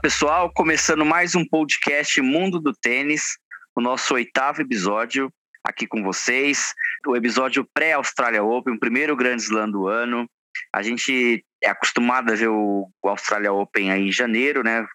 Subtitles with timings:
[0.00, 0.52] Pessoal.
[0.54, 3.36] Começando mais um podcast Mundo do Tênis,
[3.74, 5.28] o nosso oitavo episódio
[5.64, 6.72] aqui com vocês.
[7.04, 10.30] O episódio pré-Australia Open, o primeiro grande slam do ano.
[10.72, 14.86] A gente é acostumado a ver o, Australia Open aí em janeiro, né?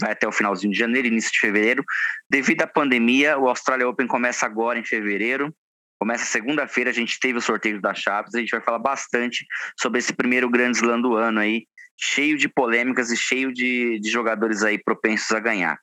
[0.00, 1.84] Vai até o finalzinho de janeiro, início de fevereiro.
[2.28, 5.54] Devido à pandemia, o Australia Open começa agora em fevereiro.
[6.00, 9.46] Começa segunda-feira, a gente teve o sorteio da Chaves, a gente vai falar bastante
[9.78, 11.64] sobre esse primeiro grande slam do ano aí,
[12.02, 15.78] cheio de polêmicas e cheio de, de jogadores aí propensos a ganhar.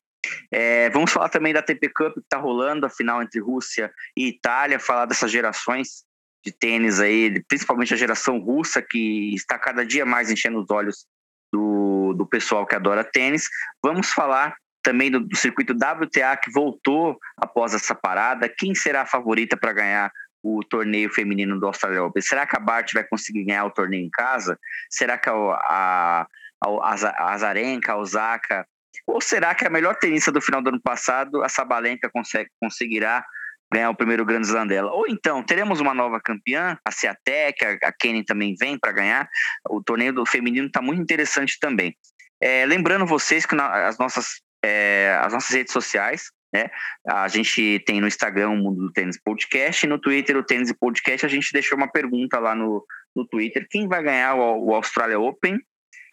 [0.52, 4.28] É, vamos falar também da TP Cup que está rolando, a final entre Rússia e
[4.28, 6.04] Itália, falar dessas gerações
[6.44, 11.06] de tênis aí, principalmente a geração russa, que está cada dia mais enchendo os olhos
[11.54, 13.48] do, do pessoal que adora tênis.
[13.82, 18.50] Vamos falar também do, do circuito WTA que voltou após essa parada.
[18.50, 20.12] Quem será a favorita para ganhar
[20.44, 22.22] o torneio feminino do Australia Open?
[22.22, 24.58] Será que a Bart vai conseguir ganhar o torneio em casa?
[24.90, 26.28] Será que a, a,
[26.62, 28.66] a Azarenka, a Osaka,
[29.06, 33.26] ou será que a melhor tenista do final do ano passado, a Sabalenka, consegue, conseguirá
[33.72, 34.92] ganhar o primeiro Grand Slam dela?
[34.92, 39.28] Ou então, teremos uma nova campeã, a Ciatec, a, a Kenny também vem para ganhar.
[39.70, 41.96] O torneio do feminino está muito interessante também.
[42.42, 46.70] É, lembrando vocês que na, as, nossas, é, as nossas redes sociais, né?
[47.08, 50.74] A gente tem no Instagram o Mundo do Tênis Podcast e no Twitter o Tênis
[50.74, 51.26] Podcast.
[51.26, 55.20] A gente deixou uma pergunta lá no, no Twitter: quem vai ganhar o, o Australia
[55.20, 55.60] Open?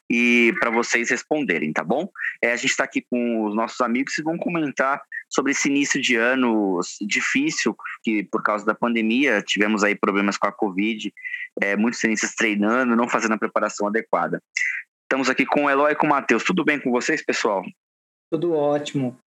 [0.09, 2.09] E para vocês responderem, tá bom?
[2.41, 6.01] É, a gente está aqui com os nossos amigos que vão comentar sobre esse início
[6.01, 11.13] de ano difícil, que por causa da pandemia tivemos aí problemas com a Covid,
[11.61, 14.41] é, muitos tenistas treinando, não fazendo a preparação adequada.
[15.03, 16.45] Estamos aqui com o Eloy e com o Matheus.
[16.45, 17.65] Tudo bem com vocês, pessoal?
[18.31, 19.19] Tudo ótimo.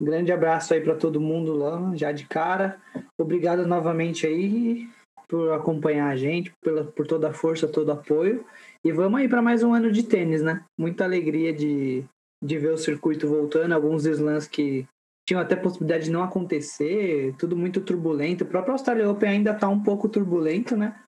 [0.00, 2.78] Grande abraço aí para todo mundo lá, já de cara.
[3.18, 4.88] Obrigado novamente aí
[5.28, 8.44] por acompanhar a gente, pela, por toda a força, todo o apoio.
[8.84, 10.64] E vamos aí para mais um ano de tênis, né?
[10.78, 12.04] Muita alegria de,
[12.44, 14.86] de ver o circuito voltando, alguns slams que
[15.26, 18.44] tinham até possibilidade de não acontecer, tudo muito turbulento.
[18.44, 21.00] O próprio Australia Open ainda está um pouco turbulento, né?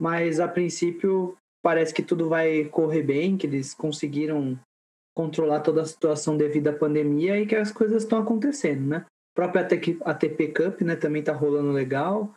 [0.00, 4.58] Mas a princípio parece que tudo vai correr bem, que eles conseguiram
[5.14, 9.04] controlar toda a situação devido à pandemia e que as coisas estão acontecendo, né?
[9.06, 9.62] A própria
[10.04, 12.34] ATP Cup, né, também tá rolando legal,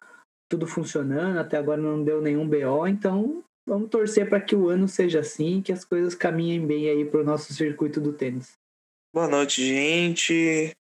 [0.50, 4.88] tudo funcionando, até agora não deu nenhum BO, então vamos torcer para que o ano
[4.88, 8.54] seja assim, que as coisas caminhem bem aí para o nosso circuito do tênis.
[9.14, 10.72] Boa noite, gente.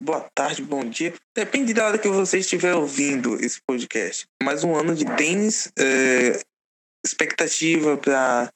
[0.00, 1.12] Boa tarde, bom dia.
[1.34, 4.26] Depende da hora que você estiver ouvindo esse podcast.
[4.42, 6.40] Mais um ano de tênis, é,
[7.04, 8.50] expectativa para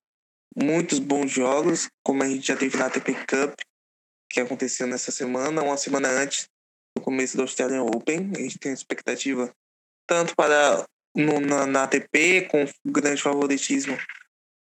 [0.55, 3.55] muitos bons jogos, como a gente já teve na ATP Cup,
[4.31, 6.49] que aconteceu nessa semana, uma semana antes
[6.97, 8.33] do começo do Australian Open.
[8.37, 9.53] A gente tem expectativa
[10.07, 13.97] tanto para no, na, na ATP, com grande favoritismo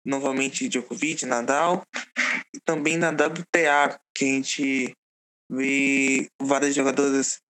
[0.04, 1.86] novamente Djokovic, Nadal,
[2.54, 4.96] e também na WTA, que a gente
[5.48, 7.40] vê várias jogadoras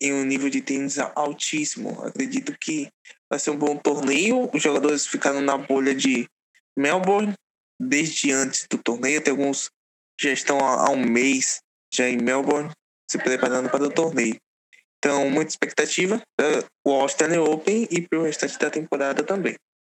[0.00, 2.02] em um nível de tênis altíssimo.
[2.02, 2.88] Acredito que
[3.28, 4.50] vai ser um bom torneio.
[4.52, 6.28] Os jogadores ficaram na bolha de
[6.76, 7.34] Melbourne,
[7.80, 9.22] desde antes do torneio.
[9.22, 9.70] Tem alguns
[10.20, 11.60] já estão há, um mês
[11.92, 12.70] já em Melbourne
[13.10, 14.36] se preparando para o torneio.
[14.98, 19.54] Então, muita expectativa para o Australian Open e para o restante da temporada também.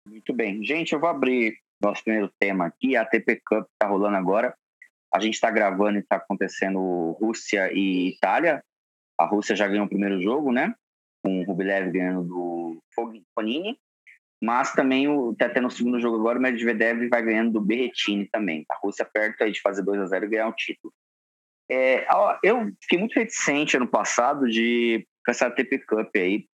[0.07, 0.63] Muito bem.
[0.63, 4.55] Gente, eu vou abrir nosso primeiro tema aqui, a ATP Cup está rolando agora.
[5.13, 8.63] A gente está gravando e está acontecendo Rússia e Itália.
[9.19, 10.73] A Rússia já ganhou o primeiro jogo, né?
[11.23, 13.77] Com o Rublev ganhando do Fognini.
[14.43, 18.27] Mas também o, tá tendo o segundo jogo agora, o Medvedev vai ganhando do Berretini
[18.27, 18.65] também.
[18.69, 20.93] A Rússia perto aí de fazer 2 a 0 e ganhar o título.
[21.71, 22.05] É,
[22.43, 26.45] eu fiquei muito reticente ano passado de com essa ATP Cup aí,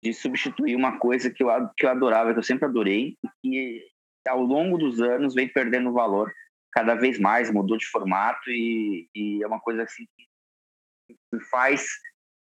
[0.00, 3.84] de substituir uma coisa que eu, que eu adorava, que eu sempre adorei, e
[4.28, 6.32] ao longo dos anos vem perdendo valor
[6.70, 11.84] cada vez mais, mudou de formato e, e é uma coisa assim que me faz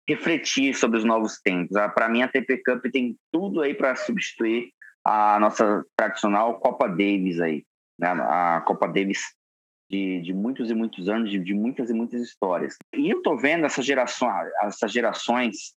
[0.07, 1.77] refletir sobre os novos tempos.
[1.77, 4.72] Ah, para mim, a TP Cup tem tudo aí para substituir
[5.03, 7.65] a nossa tradicional Copa Davis aí,
[7.99, 8.07] né?
[8.07, 9.21] a Copa Davis
[9.89, 12.77] de, de, muitos e muitos anos, de, de, muitas e muitas histórias.
[12.95, 15.75] E eu tô vendo essas gerações, essas gerações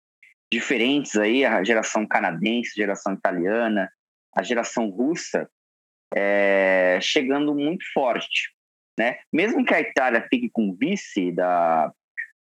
[0.53, 3.91] diferentes aí, a geração canadense, a geração italiana,
[4.37, 5.49] a geração russa,
[6.15, 8.55] é, chegando muito forte,
[8.99, 9.19] né?
[9.33, 11.93] Mesmo que a Itália fique com vice da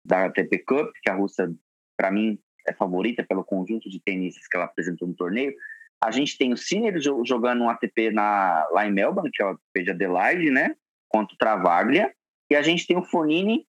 [0.03, 1.53] da ATP Cup, que a Rússia
[1.99, 5.53] para mim, é favorita pelo conjunto de tenistas que ela apresentou no torneio.
[6.01, 9.49] A gente tem o Sinner jogando um ATP na, lá em Melbourne, que é o
[9.49, 10.75] ATP de Adelaide, né?
[11.09, 12.13] Contra o Travaglia.
[12.49, 13.65] E a gente tem o Fonini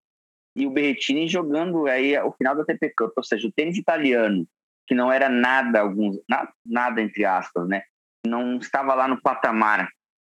[0.57, 4.47] e o Berrettini jogando aí o final da ATP Cup, ou seja, o tênis italiano,
[4.87, 7.83] que não era nada, alguns, nada, nada entre aspas, né?
[8.27, 9.89] Não estava lá no patamar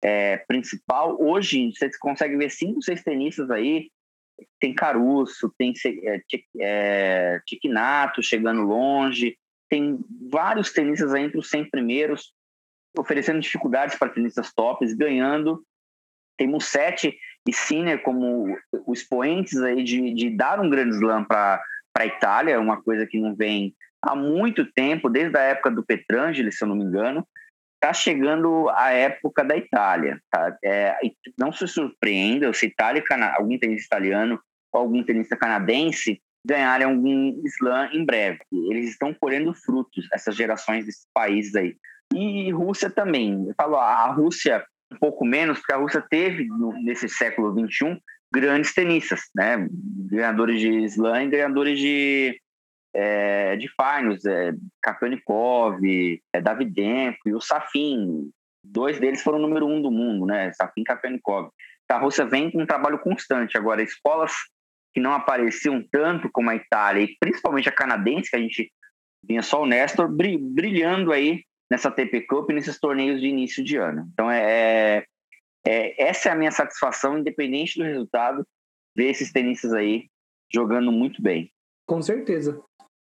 [0.03, 1.17] é, principal.
[1.21, 3.91] Hoje, você consegue ver cinco, seis tenistas aí.
[4.61, 6.21] Tem Caruso, tem é,
[6.61, 7.41] é,
[8.21, 9.37] chegando longe,
[9.75, 9.99] tem
[10.31, 12.33] vários tenistas aí entre os 100 primeiros,
[12.97, 15.65] oferecendo dificuldades para tenistas tops, ganhando.
[16.39, 18.57] Tem Musetti e Sinner como
[18.87, 21.61] os expoentes aí de, de dar um grande slam para
[21.99, 26.53] a Itália, uma coisa que não vem há muito tempo, desde a época do Petrangeli,
[26.53, 27.27] se eu não me engano
[27.75, 30.19] está chegando a época da Itália.
[30.31, 30.57] Tá?
[30.65, 30.97] É,
[31.39, 33.05] não se surpreenda se Itália,
[33.37, 34.41] algum tenista italiano
[34.73, 38.41] ou algum tenista canadense ganharem algum slam em breve.
[38.53, 41.77] Eles estão colhendo frutos, essas gerações desses países aí.
[42.13, 43.47] E Rússia também.
[43.49, 46.47] Eu falo, a Rússia um pouco menos, porque a Rússia teve,
[46.83, 47.99] nesse século XXI,
[48.33, 49.67] grandes tenistas, né?
[49.71, 52.41] ganhadores de slam e ganhadores de,
[52.95, 54.53] é, de finals, é,
[54.83, 55.81] Kafelnikov,
[56.33, 58.31] é, Davidenko e o Safin.
[58.63, 60.53] Dois deles foram o número um do mundo, né?
[60.53, 61.51] Safin e Kafelnikov.
[61.91, 63.59] A Rússia vem com um trabalho constante.
[63.59, 64.33] Agora, escolas
[64.95, 68.73] que não apareciam tanto como a Itália, e principalmente a canadense, que a gente
[69.27, 73.77] vinha só o Nestor, brilhando aí nessa TP Cup e nesses torneios de início de
[73.77, 74.09] ano.
[74.13, 75.07] Então, é, é,
[75.67, 78.47] é, essa é a minha satisfação, independente do resultado,
[78.97, 80.09] ver esses tenistas aí
[80.53, 81.51] jogando muito bem.
[81.87, 82.63] Com certeza.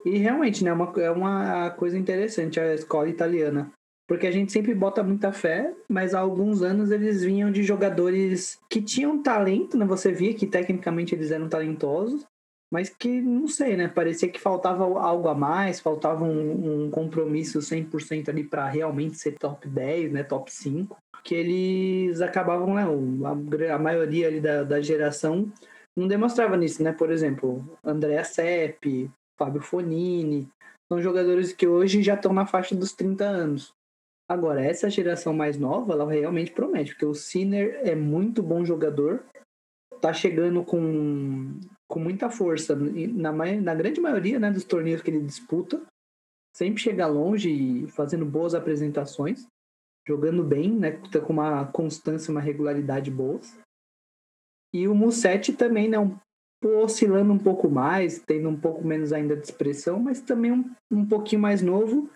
[0.04, 3.72] E realmente, né, é uma, é uma coisa interessante a escola italiana.
[4.08, 8.58] Porque a gente sempre bota muita fé, mas há alguns anos eles vinham de jogadores
[8.70, 9.84] que tinham talento, né?
[9.84, 12.25] Você via que tecnicamente eles eram talentosos,
[12.72, 13.87] mas que, não sei, né?
[13.87, 19.32] Parecia que faltava algo a mais, faltava um, um compromisso 100% ali para realmente ser
[19.38, 20.22] top 10, né?
[20.22, 20.96] Top 5.
[21.22, 22.84] Que eles acabavam, né?
[23.69, 25.52] A, a maioria ali da, da geração
[25.94, 26.93] não demonstrava nisso, né?
[26.93, 30.49] Por exemplo, Andrea Sepp, Fábio Fonini.
[30.90, 33.76] São jogadores que hoje já estão na faixa dos 30 anos.
[34.28, 39.25] Agora, essa geração mais nova, ela realmente promete, porque o Sinner é muito bom jogador,
[40.02, 41.58] tá chegando com,
[41.88, 45.80] com muita força na, na grande maioria né, dos torneios que ele disputa.
[46.54, 49.46] Sempre chega longe e fazendo boas apresentações,
[50.06, 53.58] jogando bem, né, tá com uma constância, uma regularidade boas.
[54.75, 56.19] E o Musetti também, né, um
[56.82, 61.06] oscilando um pouco mais, tendo um pouco menos ainda de expressão, mas também um, um
[61.06, 62.10] pouquinho mais novo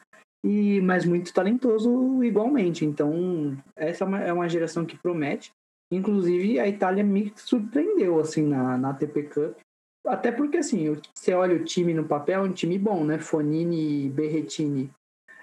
[0.44, 2.84] e mas muito talentoso igualmente.
[2.84, 5.52] Então, essa é uma, é uma geração que promete.
[5.90, 9.58] Inclusive, a Itália me surpreendeu assim na, na ATP Cup.
[10.06, 13.18] Até porque, assim, você olha o time no papel, é um time bom, né?
[13.18, 14.90] Fonini e Berretini.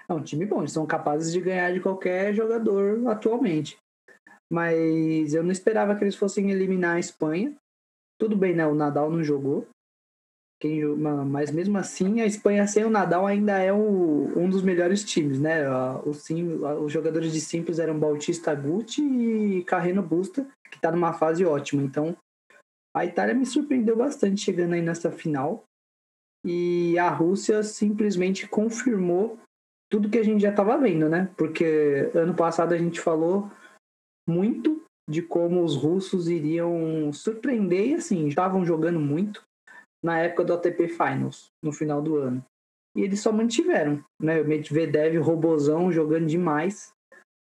[0.06, 3.78] É um time bom, eles são capazes de ganhar de qualquer jogador atualmente.
[4.52, 7.54] Mas eu não esperava que eles fossem eliminar a Espanha.
[8.18, 8.66] Tudo bem, né?
[8.66, 9.66] O Nadal não jogou.
[10.60, 15.02] Quem, mas mesmo assim, a Espanha sem o Nadal ainda é o, um dos melhores
[15.02, 15.66] times, né?
[16.04, 16.28] Os,
[16.82, 21.82] os jogadores de simples eram Bautista Guti e Carreno Busta, que está numa fase ótima.
[21.82, 22.14] Então,
[22.94, 25.64] a Itália me surpreendeu bastante chegando aí nessa final.
[26.44, 29.38] E a Rússia simplesmente confirmou
[29.90, 31.30] tudo que a gente já estava vendo, né?
[31.38, 33.50] Porque ano passado a gente falou
[34.28, 39.42] muito de como os russos iriam surpreender e assim, estavam jogando muito
[40.02, 42.44] na época do ATP Finals, no final do ano.
[42.96, 44.40] E eles só mantiveram, né?
[44.40, 46.92] O Medvedev, Robozão jogando demais.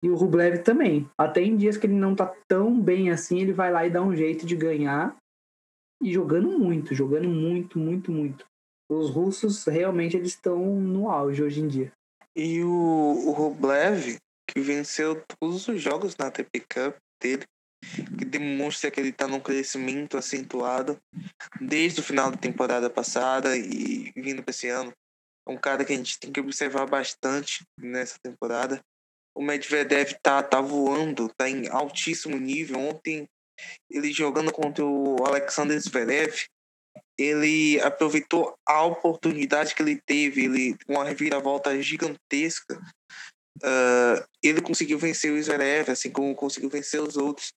[0.02, 1.10] E o Rublev também.
[1.18, 4.02] Até em dias que ele não tá tão bem assim, ele vai lá e dá
[4.02, 5.18] um jeito de ganhar.
[6.02, 8.46] E jogando muito, jogando muito, muito, muito.
[8.90, 11.92] Os russos realmente eles estão no auge hoje em dia.
[12.36, 14.18] E o, o Rublev,
[14.50, 17.44] que venceu todos os jogos na ATP Cup dele,
[18.18, 21.00] que demonstra que ele está num crescimento acentuado
[21.60, 24.94] desde o final da temporada passada e vindo para esse ano.
[25.48, 28.82] É um cara que a gente tem que observar bastante nessa temporada.
[29.36, 32.80] O Medvedev tá, tá voando, tá em altíssimo nível.
[32.80, 33.28] Ontem,
[33.90, 36.46] ele jogando contra o Alexander Zverev,
[37.18, 42.80] ele aproveitou a oportunidade que ele teve, ele uma reviravolta gigantesca.
[43.62, 47.52] Uh, ele conseguiu vencer o Zverev, assim como conseguiu vencer os outros.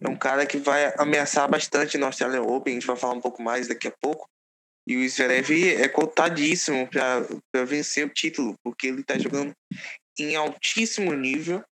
[0.00, 3.20] É um cara que vai ameaçar bastante no Australian Open, a gente vai falar um
[3.20, 4.28] pouco mais daqui a pouco.
[4.86, 9.52] E o Zverev é cotadíssimo para vencer o título, porque ele está jogando
[10.18, 11.64] em altíssimo nível,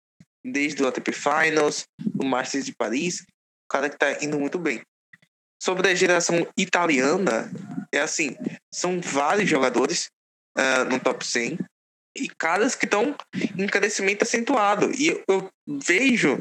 [0.44, 1.84] desde o ATP Finals,
[2.18, 4.82] o Masters de Paris, o cara que está indo muito bem.
[5.62, 7.52] Sobre a geração italiana,
[7.92, 8.36] é assim,
[8.74, 10.10] são vários jogadores
[10.58, 11.60] uh, no top 100,
[12.18, 13.16] e caras que estão
[13.58, 14.92] em crescimento acentuado.
[14.92, 16.38] E eu, vejo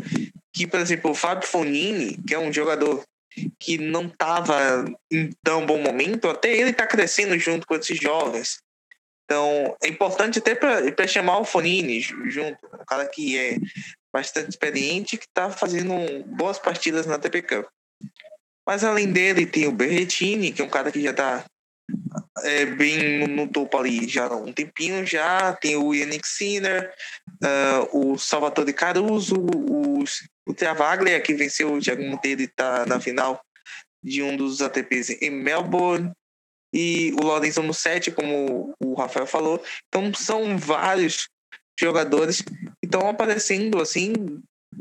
[0.53, 3.03] que, por exemplo, o Fábio Fonini, que é um jogador
[3.59, 8.59] que não estava em tão bom momento, até ele está crescendo junto com esses jovens.
[9.25, 13.59] Então, é importante até para chamar o Fonini junto, um cara que é
[14.13, 15.95] bastante experiente que está fazendo
[16.27, 17.67] boas partidas na TP Cup.
[18.67, 21.45] Mas além dele tem o Berretini, que é um cara que já está
[22.43, 25.53] é, bem no topo ali já há um tempinho já.
[25.53, 26.93] Tem o Yannick Sinner,
[27.43, 30.05] uh, o Salvatore Caruso, o,
[30.51, 33.41] o Travaglia, que venceu o Thiago Monteiro e está na final
[34.03, 36.11] de um dos ATPs em Melbourne.
[36.73, 39.63] E o Lorenzo no 7, como o Rafael falou.
[39.89, 41.29] Então são vários
[41.79, 42.55] jogadores que
[42.85, 44.13] estão aparecendo assim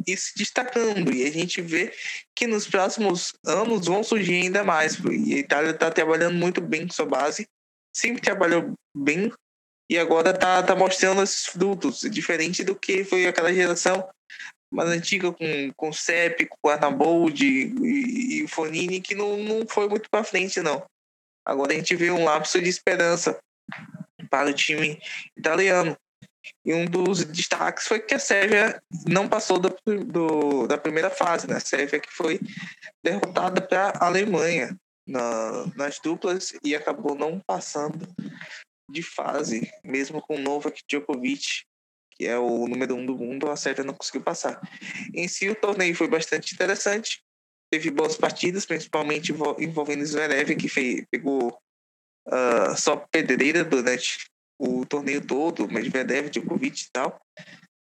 [0.06, 1.14] e se destacando.
[1.14, 1.92] E a gente vê
[2.36, 5.00] que nos próximos anos vão surgir ainda mais.
[5.00, 7.48] E a Itália está trabalhando muito bem com sua base,
[7.96, 9.32] sempre trabalhou bem
[9.90, 14.08] e agora está tá mostrando esses frutos, diferente do que foi aquela geração
[14.72, 20.10] mais antiga com, com CEP, com Arnabold e, e Fonini, que não, não foi muito
[20.10, 20.86] para frente, não.
[21.46, 23.40] Agora a gente vê um lapso de esperança
[24.30, 25.02] para o time
[25.36, 25.98] italiano.
[26.66, 31.48] E um dos destaques foi que a Sérvia não passou do, do da primeira fase,
[31.48, 31.58] né?
[31.58, 32.40] A Sérvia que foi
[33.04, 34.76] derrotada para a Alemanha
[35.08, 38.08] na, nas duplas e acabou não passando
[38.90, 41.64] de fase, mesmo com o Novak Djokovic,
[42.20, 44.60] que é o número um do mundo, a Sérvia não conseguiu passar.
[45.14, 47.24] Em si, o torneio foi bastante interessante,
[47.72, 51.58] teve boas partidas, principalmente envolvendo Zverev, que fez, pegou
[52.28, 57.18] uh, só pedreira durante o torneio todo, Medvedev, Djokovic e tal.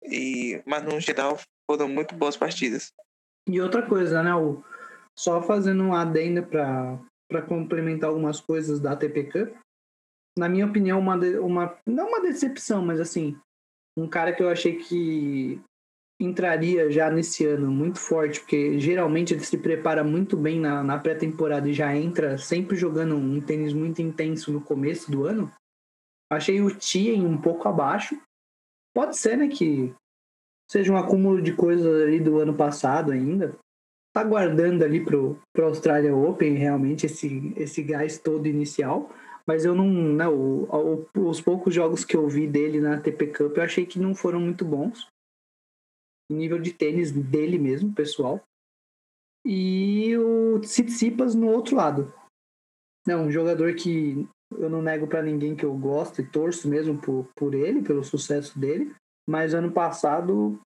[0.02, 2.92] E, mas no geral foram muito boas partidas.
[3.48, 4.34] E outra coisa, né?
[4.34, 4.62] O,
[5.18, 9.54] só fazendo um adendo para complementar algumas coisas da ATP Cup.
[10.36, 13.34] Na minha opinião, uma, uma não uma decepção, mas assim,
[13.96, 15.60] um cara que eu achei que
[16.20, 20.98] entraria já nesse ano muito forte, porque geralmente ele se prepara muito bem na, na
[20.98, 25.52] pré-temporada e já entra sempre jogando um tênis muito intenso no começo do ano,
[26.30, 28.20] Achei o Tien um pouco abaixo.
[28.94, 29.94] Pode ser, né, que
[30.70, 33.56] seja um acúmulo de coisas ali do ano passado ainda.
[34.12, 39.10] Tá guardando ali pro, pro Australia Open realmente esse, esse gás todo inicial.
[39.46, 40.64] Mas eu não, né, o,
[41.14, 44.14] o, os poucos jogos que eu vi dele na TP Cup eu achei que não
[44.14, 45.08] foram muito bons.
[46.30, 48.42] Nível de tênis dele mesmo, pessoal.
[49.46, 52.12] E o Tsitsipas no outro lado.
[53.06, 57.00] Não, um jogador que eu não nego para ninguém que eu gosto e torço mesmo
[57.00, 58.92] por, por ele, pelo sucesso dele.
[59.28, 60.60] Mas ano passado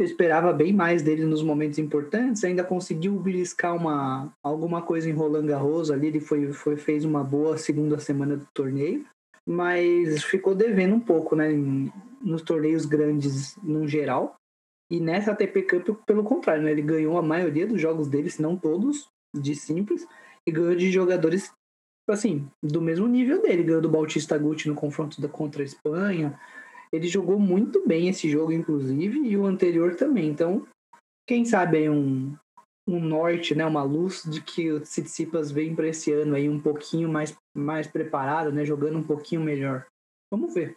[0.00, 2.42] eu esperava bem mais dele nos momentos importantes.
[2.42, 6.06] Ainda conseguiu beliscar uma, alguma coisa em Roland Garros ali.
[6.06, 9.04] Ele foi, foi, fez uma boa segunda semana do torneio.
[9.46, 11.52] Mas ficou devendo um pouco, né?
[11.52, 14.36] Em, nos torneios grandes no geral.
[14.90, 16.70] E nessa ATP Cup, pelo contrário, né?
[16.70, 20.06] Ele ganhou a maioria dos jogos dele, se não todos, de simples.
[20.46, 21.52] E ganhou de jogadores
[22.08, 23.62] assim, do mesmo nível dele.
[23.62, 26.38] Ganhou do Bautista Guti no confronto da, contra a Espanha.
[26.92, 30.28] Ele jogou muito bem esse jogo, inclusive, e o anterior também.
[30.28, 30.66] Então,
[31.26, 32.36] quem sabe aí um,
[32.88, 36.60] um norte, né, uma luz de que o Tsitsipas vem para esse ano aí um
[36.60, 39.86] pouquinho mais, mais preparado, né, jogando um pouquinho melhor.
[40.32, 40.76] Vamos ver.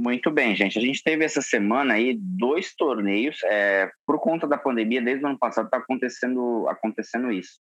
[0.00, 0.78] Muito bem, gente.
[0.78, 3.42] A gente teve essa semana aí dois torneios.
[3.44, 7.58] É, por conta da pandemia, desde o ano passado está acontecendo, acontecendo isso.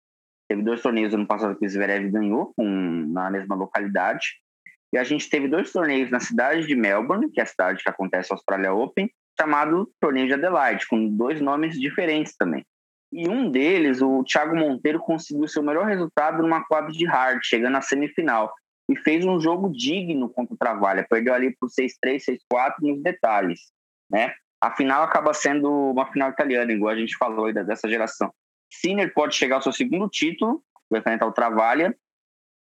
[0.50, 4.42] Teve dois torneios ano passado que o Zverev ganhou na mesma localidade.
[4.94, 7.90] E a gente teve dois torneios na cidade de Melbourne, que é a cidade que
[7.90, 12.64] acontece o Australia Open, chamado Torneio de Adelaide, com dois nomes diferentes também.
[13.12, 17.76] E um deles, o Thiago Monteiro, conseguiu seu melhor resultado numa quadra de hard, chegando
[17.76, 18.54] à semifinal.
[18.88, 21.06] E fez um jogo digno contra o Travalha.
[21.10, 23.72] Perdeu ali por 6-3, 6-4 nos detalhes.
[24.12, 24.32] Né?
[24.62, 28.32] A final acaba sendo uma final italiana, igual a gente falou dessa geração.
[28.72, 31.96] Sinner pode chegar ao seu segundo título, vai enfrentar o Travalha.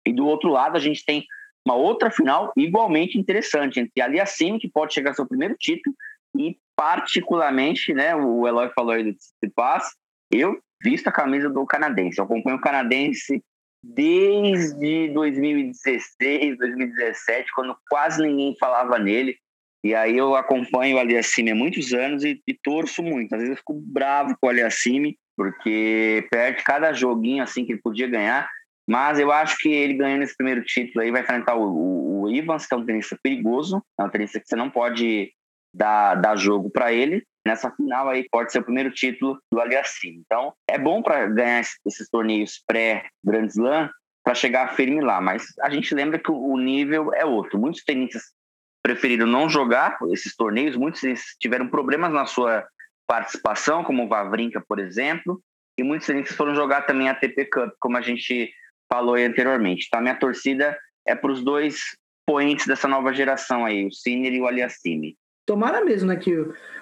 [0.06, 1.26] E do outro lado, a gente tem
[1.66, 4.26] uma outra final igualmente interessante entre a
[4.60, 5.96] que pode chegar ao seu primeiro título,
[6.36, 9.84] e particularmente, né, o Eloy falou aí do Tsitsipas,
[10.32, 12.20] eu visto a camisa do canadense.
[12.20, 13.42] Eu acompanho o canadense
[13.84, 19.38] desde 2016, 2017, quando quase ninguém falava nele.
[19.84, 23.34] E aí eu acompanho o Aliassime há muitos anos e, e torço muito.
[23.34, 27.82] Às vezes eu fico bravo com o Aliassime, porque perde cada joguinho assim que ele
[27.82, 28.50] podia ganhar.
[28.88, 32.30] Mas eu acho que ele ganhando esse primeiro título aí vai enfrentar o, o, o
[32.30, 35.32] Ivans, que é um tenista perigoso, é um tenista que você não pode
[35.74, 37.24] dar, dar jogo para ele.
[37.46, 40.22] Nessa final aí pode ser o primeiro título do Aliassime.
[40.26, 43.90] Então é bom para ganhar esses torneios pré-Grand Slam
[44.24, 45.20] para chegar firme lá.
[45.20, 47.60] Mas a gente lembra que o nível é outro.
[47.60, 48.24] Muitos tenistas
[48.82, 51.02] preferiram não jogar esses torneios, muitos
[51.40, 52.66] tiveram problemas na sua
[53.08, 55.42] participação, como o Vavrinka, por exemplo,
[55.78, 58.52] e muitos tenistas foram jogar também a ATP Cup, como a gente
[58.94, 59.86] falou anteriormente.
[59.88, 61.96] Então, a minha torcida é para os dois
[62.28, 65.16] poentes dessa nova geração aí, o Sinner e o Aliassime.
[65.48, 66.32] tomara mesmo, né, que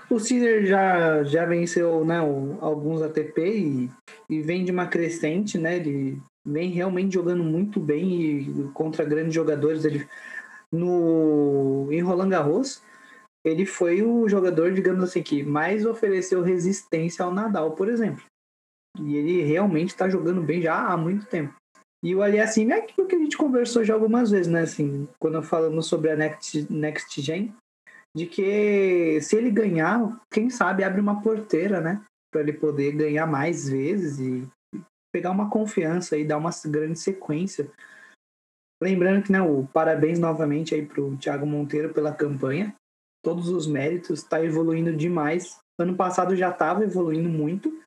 [0.09, 2.17] o Sinner já, já venceu né,
[2.59, 3.89] alguns ATP e,
[4.29, 5.77] e vem de uma crescente, né?
[5.77, 9.85] Ele vem realmente jogando muito bem e contra grandes jogadores.
[9.85, 10.05] Ele,
[10.71, 12.83] no, em Roland Garros,
[13.43, 18.23] ele foi o jogador, digamos assim, que mais ofereceu resistência ao Nadal, por exemplo.
[18.99, 21.60] E ele realmente está jogando bem já há muito tempo.
[22.03, 24.61] E o Aliassime é aquilo que a gente conversou já algumas vezes, né?
[24.61, 27.53] Assim, quando falamos sobre a Next, Next Gen,
[28.15, 32.03] de que se ele ganhar, quem sabe abre uma porteira, né?
[32.31, 34.47] Para ele poder ganhar mais vezes e
[35.13, 37.69] pegar uma confiança e dar uma grande sequência.
[38.81, 42.73] Lembrando que, né, o parabéns novamente aí pro Thiago Monteiro pela campanha.
[43.23, 45.59] Todos os méritos, está evoluindo demais.
[45.79, 47.79] Ano passado já estava evoluindo muito.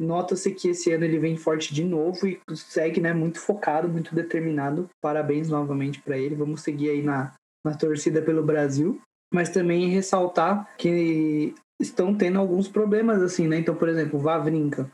[0.00, 4.14] Nota-se que esse ano ele vem forte de novo e segue, né, muito focado, muito
[4.14, 4.88] determinado.
[5.02, 6.34] Parabéns novamente para ele.
[6.34, 9.00] Vamos seguir aí na, na torcida pelo Brasil
[9.32, 13.58] mas também ressaltar que estão tendo alguns problemas assim, né?
[13.58, 14.90] Então, por exemplo, o Vavrinka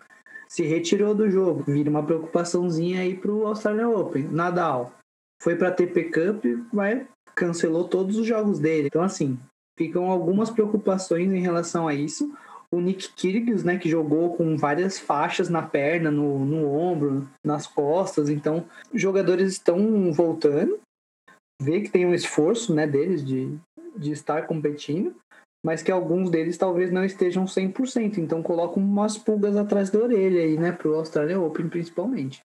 [0.49, 4.29] se retirou do jogo, vira uma preocupaçãozinha aí pro Australian Open.
[4.29, 4.93] Nadal
[5.43, 8.87] foi para TP Cup, vai cancelou todos os jogos dele.
[8.87, 9.39] Então, assim,
[9.79, 12.33] ficam algumas preocupações em relação a isso.
[12.77, 17.67] O Nick Kyrgios, né, que jogou com várias faixas na perna, no, no ombro, nas
[17.67, 18.29] costas.
[18.29, 20.79] Então, jogadores estão voltando.
[21.63, 23.57] Vê que tem um esforço, né, deles de,
[23.97, 25.17] de estar competindo,
[25.65, 28.19] mas que alguns deles talvez não estejam 100%.
[28.19, 32.41] Então colocam umas pulgas atrás da orelha aí, né, pro Australia Open principalmente.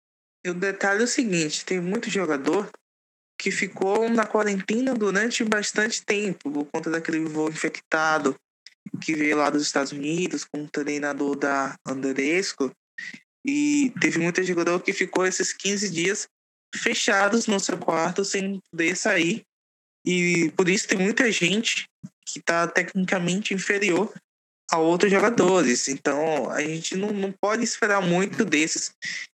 [0.46, 2.70] E o detalhe é o seguinte, tem muito jogador
[3.38, 8.36] que ficou na quarentena durante bastante tempo por conta daquele voo infectado
[9.00, 12.72] que veio lá dos Estados Unidos com o treinador da Andresco
[13.46, 16.28] e teve muito jogador que ficou esses 15 dias
[16.76, 19.44] fechados no seu quarto sem poder sair
[20.06, 21.88] e por isso tem muita gente
[22.26, 24.12] que está tecnicamente inferior
[24.72, 25.88] a outros jogadores.
[25.88, 28.94] Então a gente não, não pode esperar muito desses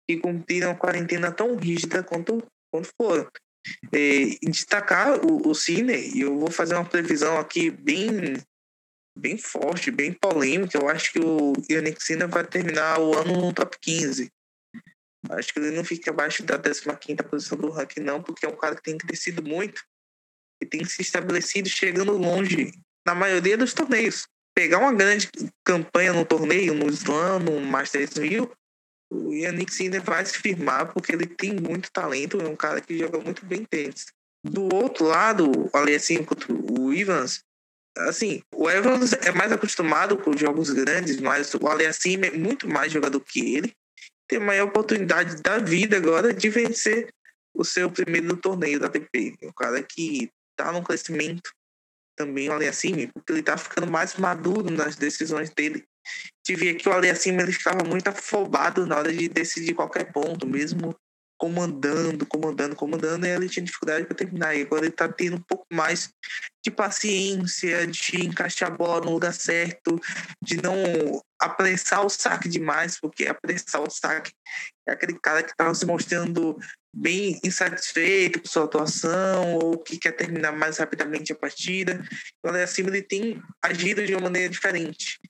[0.08, 3.28] que cumpriram a quarentena tão rígida quanto, quanto foram.
[3.92, 8.36] É, destacar o, o Cine, e eu vou fazer uma previsão aqui bem
[9.16, 10.78] bem forte, bem polêmica.
[10.78, 14.30] Eu acho que o Yannick Sinner vai terminar o ano no top 15.
[15.30, 18.56] Acho que ele não fica abaixo da 15 posição do ranking, não, porque é um
[18.56, 19.82] cara que tem crescido muito
[20.62, 22.72] e tem se estabelecido chegando longe
[23.06, 24.26] na maioria dos torneios.
[24.54, 25.28] Pegar uma grande
[25.64, 28.50] campanha no torneio, no Slam, no Masters 1000,
[29.12, 32.98] o Yannick Sinner vai se firmar porque ele tem muito talento, é um cara que
[32.98, 34.06] joga muito bem tênis.
[34.44, 37.40] Do outro lado, ali assim, contra o Evans,
[37.98, 42.92] assim, o Evans é mais acostumado com jogos grandes, mas o Aliassim é muito mais
[42.92, 43.72] jogador que ele.
[44.28, 47.08] Tem maior oportunidade da vida agora de vencer
[47.54, 49.36] o seu primeiro torneio da ATP.
[49.42, 51.50] Um cara que tá num crescimento
[52.16, 55.84] também o Aliassime, porque ele tá ficando mais maduro nas decisões dele.
[56.48, 60.94] Via que o Aliassime ele ficava muito afobado na hora de decidir qualquer ponto, mesmo
[61.38, 64.54] comandando, comandando, comandando, e ele tinha dificuldade para terminar.
[64.54, 66.10] E agora ele tá tendo um pouco mais
[66.64, 70.00] de paciência, de encaixar a bola no lugar certo,
[70.42, 74.32] de não apressar o saque demais, porque apressar o saque
[74.88, 76.58] é aquele cara que estava se mostrando
[76.94, 82.02] bem insatisfeito com sua atuação ou que quer terminar mais rapidamente a partida.
[82.42, 85.20] O Alessandro ele tem agido de uma maneira diferente.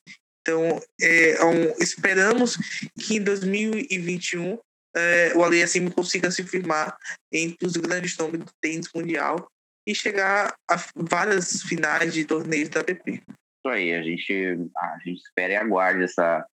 [0.40, 2.56] Então, é, é um, esperamos
[3.00, 4.58] que em 2021
[4.96, 6.96] é, o Alessandro consiga se firmar
[7.30, 9.46] entre os grandes nomes do tênis mundial
[9.86, 13.22] e chegar a várias finais de torneios da ATP.
[13.28, 16.46] Isso aí, a gente, a gente espera e aguarde essa,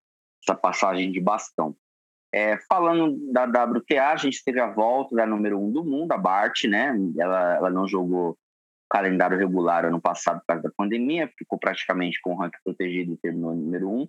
[0.43, 1.75] essa passagem de bastão.
[2.33, 6.17] É, falando da WTA, a gente teve a volta da número um do mundo, a
[6.17, 6.93] Bart, né?
[7.17, 8.35] Ela, ela não jogou
[8.89, 13.17] calendário regular ano passado por causa da pandemia, ficou praticamente com o ranking protegido e
[13.17, 14.07] terminou número um.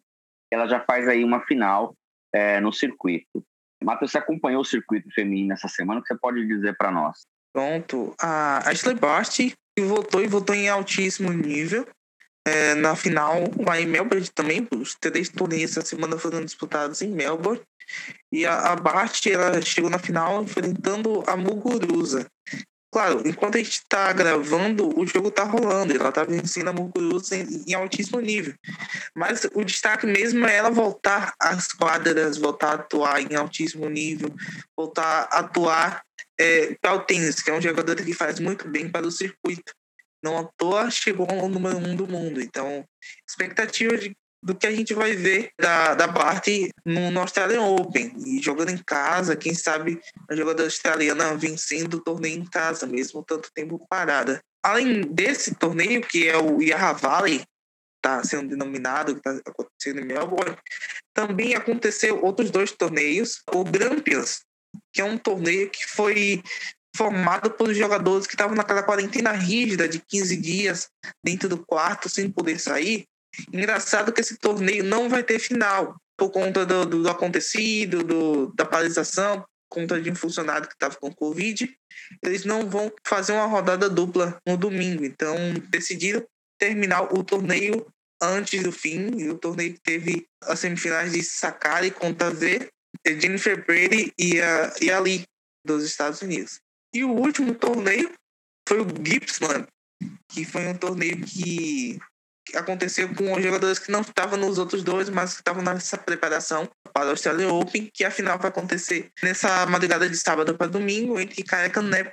[0.50, 1.94] Ela já faz aí uma final
[2.32, 3.44] é, no circuito.
[3.84, 6.00] Matheus, você acompanhou o circuito feminino essa semana?
[6.00, 7.26] O que você pode dizer para nós?
[7.52, 8.14] Pronto.
[8.20, 9.38] A Ashley Bart
[9.78, 11.86] voltou e voltou em altíssimo nível.
[12.46, 17.10] É, na final, lá em Melbourne também, os três torneios essa semana foram disputados em
[17.10, 17.62] Melbourne.
[18.32, 18.76] E a, a
[19.26, 22.26] ela chegou na final enfrentando a Muguruza.
[22.94, 25.92] Claro, enquanto a gente está gravando, o jogo está rolando.
[25.92, 28.54] Ela está vencendo a Muguruza em, em, altíssimo nível.
[29.12, 34.32] Mas o destaque mesmo é ela voltar às quadras, voltar a atuar em altíssimo nível,
[34.76, 36.04] voltar a atuar
[36.38, 39.74] é, para o tênis, que é um jogador que faz muito bem para o circuito.
[40.22, 42.40] Não à toa chegou ao número um do mundo.
[42.40, 42.84] Então,
[43.28, 46.46] expectativa de do que a gente vai ver da, da Bart
[46.84, 48.12] no, no Australian Open.
[48.26, 53.24] E jogando em casa, quem sabe a jogadora australiana vencendo o torneio em casa, mesmo
[53.24, 54.40] tanto tempo parada.
[54.62, 57.42] Além desse torneio, que é o Yarra Valley,
[57.96, 60.56] está sendo denominado, que está acontecendo em Melbourne,
[61.14, 63.42] também aconteceu outros dois torneios.
[63.50, 64.42] O Grampians,
[64.92, 66.42] que é um torneio que foi
[66.94, 70.88] formado por jogadores que estavam naquela quarentena rígida de 15 dias
[71.24, 73.06] dentro do quarto sem poder sair.
[73.52, 78.64] Engraçado que esse torneio não vai ter final por conta do, do acontecido, do, da
[78.64, 81.68] paralisação, por conta de um funcionário que estava com Covid.
[82.22, 85.04] Eles não vão fazer uma rodada dupla no domingo.
[85.04, 85.36] Então,
[85.68, 86.24] decidiram
[86.58, 87.86] terminar o torneio
[88.22, 89.10] antes do fim.
[89.18, 92.68] E o torneio teve as semifinais de Sakari contra Z,
[93.06, 95.24] Jennifer Brady e a, e a Lee,
[95.64, 96.60] dos Estados Unidos.
[96.94, 98.12] E o último torneio
[98.68, 99.66] foi o Gippsland,
[100.28, 101.98] que foi um torneio que
[102.54, 106.68] aconteceu com os jogadores que não estavam nos outros dois, mas que estavam nessa preparação
[106.92, 111.18] para o Australian Open, que a final vai acontecer nessa madrugada de sábado para domingo
[111.18, 112.12] entre Kaya Kanep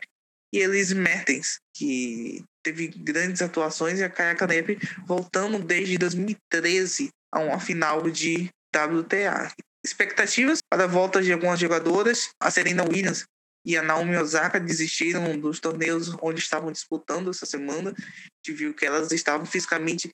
[0.53, 7.39] e Elise Mertens, que teve grandes atuações e a Kaya Kanep voltando desde 2013 a
[7.39, 9.51] uma final de WTA.
[9.83, 13.25] Expectativas para a volta de algumas jogadoras, a Serena Williams
[13.65, 17.91] e a Naomi Osaka desistiram dos torneios onde estavam disputando essa semana.
[17.91, 18.01] A
[18.43, 20.09] gente viu que elas estavam fisicamente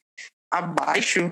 [0.52, 1.32] abaixo,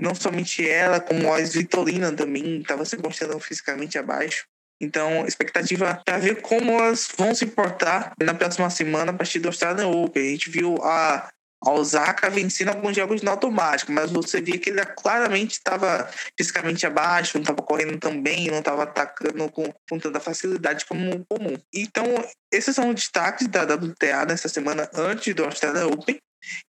[0.00, 4.44] não somente ela, como a Vitorina também estava se mostrando fisicamente abaixo.
[4.82, 9.48] Então, expectativa para ver como elas vão se portar na próxima semana a partir do
[9.48, 10.26] Australian Open.
[10.26, 11.28] A gente viu a
[11.62, 16.86] a Osaka vencendo alguns jogos no automático, mas você via que ele claramente estava fisicamente
[16.86, 21.56] abaixo, não estava correndo tão bem, não estava atacando com, com tanta facilidade como comum.
[21.74, 22.04] Então,
[22.52, 26.18] esses são os destaques da WTA nessa semana antes do Australia Open.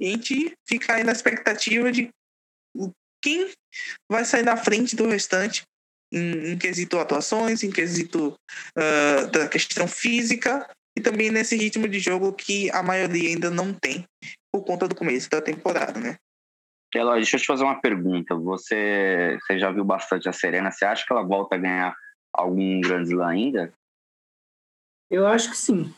[0.00, 2.08] E a gente fica aí na expectativa de
[3.20, 3.50] quem
[4.08, 5.64] vai sair na frente do restante
[6.12, 8.38] em, em quesito atuações, em quesito
[8.78, 13.74] uh, da questão física e também nesse ritmo de jogo que a maioria ainda não
[13.74, 14.06] tem
[14.56, 16.16] por conta do começo da temporada, né?
[16.94, 18.34] Eloy, deixa eu te fazer uma pergunta.
[18.34, 20.70] Você, você já viu bastante a Serena.
[20.70, 21.94] Você acha que ela volta a ganhar
[22.32, 23.72] algum Grand Slam ainda?
[25.10, 25.92] Eu acho que sim.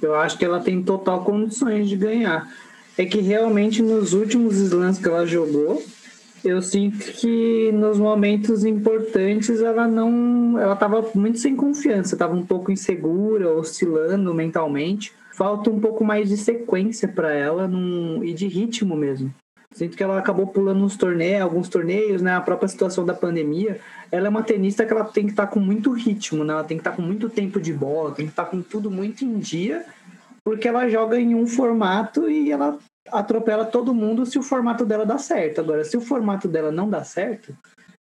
[0.00, 2.48] Eu acho que ela tem total condições de ganhar.
[2.96, 5.82] É que realmente nos últimos slams que ela jogou,
[6.44, 10.58] eu sinto que nos momentos importantes ela não.
[10.58, 16.30] Ela estava muito sem confiança, estava um pouco insegura, oscilando mentalmente falta um pouco mais
[16.30, 19.32] de sequência para ela num, e de ritmo mesmo.
[19.72, 22.34] Sinto que ela acabou pulando uns torneios, alguns torneios, né?
[22.34, 23.78] A própria situação da pandemia.
[24.10, 26.54] Ela é uma tenista que ela tem que estar tá com muito ritmo, né?
[26.54, 28.62] Ela tem que estar tá com muito tempo de bola, tem que estar tá com
[28.62, 29.84] tudo muito em dia,
[30.42, 32.78] porque ela joga em um formato e ela
[33.12, 35.60] atropela todo mundo se o formato dela dá certo.
[35.60, 37.54] Agora, se o formato dela não dá certo,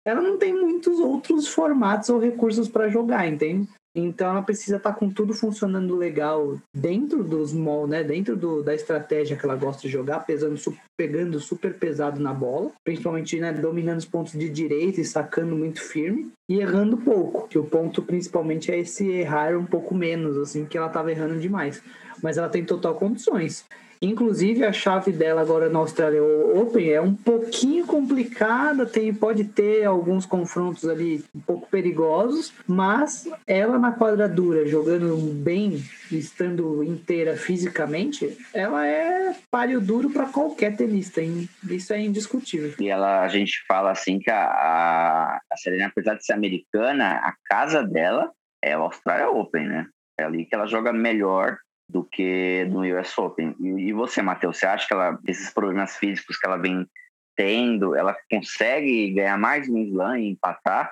[0.05, 3.69] ela não tem muitos outros formatos ou recursos para jogar, entende?
[3.95, 8.03] Então ela precisa estar tá com tudo funcionando legal dentro dos mol, né?
[8.03, 10.59] Dentro do, da estratégia que ela gosta de jogar, pesando,
[10.97, 15.81] pegando super pesado na bola, principalmente né, dominando os pontos de direita e sacando muito
[15.81, 17.47] firme e errando pouco.
[17.47, 21.39] Que o ponto principalmente é esse errar um pouco menos, assim, que ela estava errando
[21.39, 21.83] demais.
[22.21, 23.65] Mas ela tem total condições.
[24.03, 29.85] Inclusive, a chave dela agora no Australia Open é um pouquinho complicada, tem, pode ter
[29.85, 38.37] alguns confrontos ali um pouco perigosos, mas ela na quadradura, jogando bem, estando inteira fisicamente,
[38.53, 41.47] ela é páreo duro para qualquer tenista, hein?
[41.69, 42.73] isso é indiscutível.
[42.77, 47.33] E ela, a gente fala assim que a, a Serena, apesar de ser americana, a
[47.45, 48.29] casa dela
[48.61, 49.87] é o Australia Open, né?
[50.19, 51.57] É ali que ela joga melhor
[51.93, 53.55] do que no US Open.
[53.59, 56.89] E, e você, Matheus, você acha que ela, esses problemas físicos que ela vem
[57.37, 60.91] tendo, ela consegue ganhar mais um slam e empatar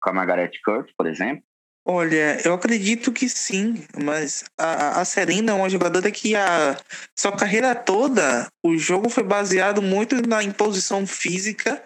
[0.00, 1.44] com a Margaret Court, por exemplo?
[1.84, 6.76] Olha, eu acredito que sim, mas a, a Serena é uma jogadora que a
[7.18, 11.82] sua carreira toda, o jogo foi baseado muito na imposição física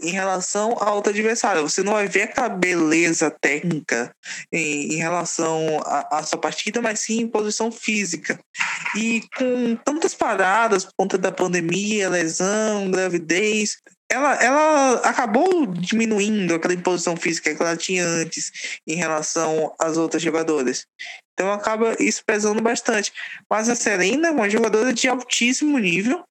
[0.00, 1.62] em relação ao outro adversário.
[1.62, 4.14] Você não vai ver aquela beleza técnica
[4.52, 8.38] em, em relação à sua partida, mas sim em posição física.
[8.96, 13.78] E com tantas paradas por conta da pandemia, lesão, gravidez,
[14.10, 20.20] ela, ela acabou diminuindo aquela imposição física que ela tinha antes em relação às outras
[20.20, 20.84] jogadoras.
[21.32, 23.12] Então acaba isso pesando bastante.
[23.48, 26.24] Mas a Serena é uma jogadora de altíssimo nível,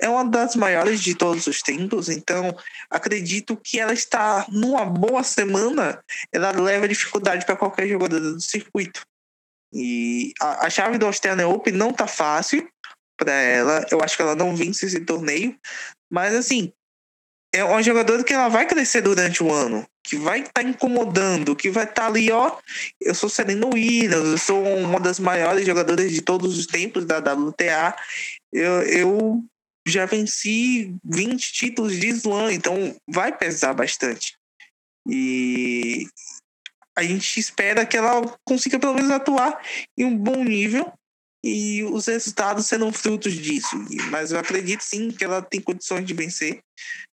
[0.00, 2.56] é uma das maiores de todos os tempos, então
[2.90, 9.02] acredito que ela está numa boa semana, ela leva dificuldade para qualquer jogadora do circuito.
[9.72, 12.66] E a, a chave do Australian Open não tá fácil
[13.16, 15.54] para ela, eu acho que ela não vence esse torneio,
[16.10, 16.72] mas assim,
[17.52, 21.56] é uma jogadora que ela vai crescer durante o ano, que vai estar tá incomodando,
[21.56, 22.56] que vai estar tá ali, ó.
[23.00, 27.18] Eu sou Serena Williams, eu sou uma das maiores jogadoras de todos os tempos da
[27.18, 27.96] WTA.
[28.52, 29.44] Eu, eu
[29.86, 34.38] já venci 20 títulos de slam, então vai pesar bastante.
[35.08, 36.06] E
[36.96, 39.60] a gente espera que ela consiga pelo menos atuar
[39.98, 40.92] em um bom nível
[41.42, 43.76] e os resultados serão frutos disso.
[44.10, 46.60] Mas eu acredito sim que ela tem condições de vencer,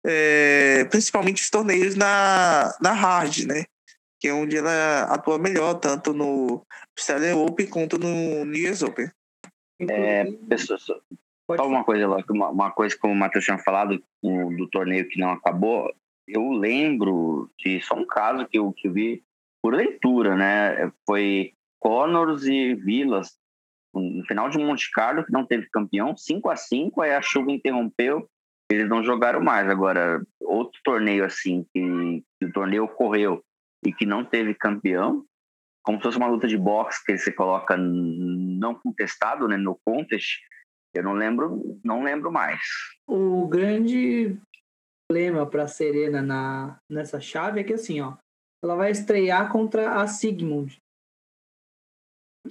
[0.04, 3.64] é, principalmente os torneios na, na hard, né?
[4.20, 6.64] Que é onde ela atua melhor, tanto no
[6.96, 9.10] Australian Open quanto no New Year's Open.
[9.80, 14.68] É, pessoal, só uma coisa, uma, uma coisa como o Matheus tinha falado do, do
[14.70, 15.92] torneio que não acabou,
[16.26, 19.22] eu lembro de só um caso que eu, que eu vi
[19.62, 20.90] por leitura, né?
[21.06, 23.36] Foi Connors e Vilas
[23.94, 27.52] no final de Monte Carlo, que não teve campeão, 5 a 5 aí a chuva
[27.52, 28.28] interrompeu,
[28.70, 29.68] eles não jogaram mais.
[29.68, 33.42] Agora, outro torneio assim, que, que o torneio ocorreu
[33.84, 35.24] e que não teve campeão,
[35.84, 40.40] como se fosse uma luta de boxe que você coloca não contestado, né, no contest,
[40.94, 42.60] eu não lembro, não lembro mais.
[43.06, 44.38] O grande
[45.08, 48.14] problema para Serena na nessa chave é que assim, ó,
[48.62, 50.78] ela vai estrear contra a Sigmund,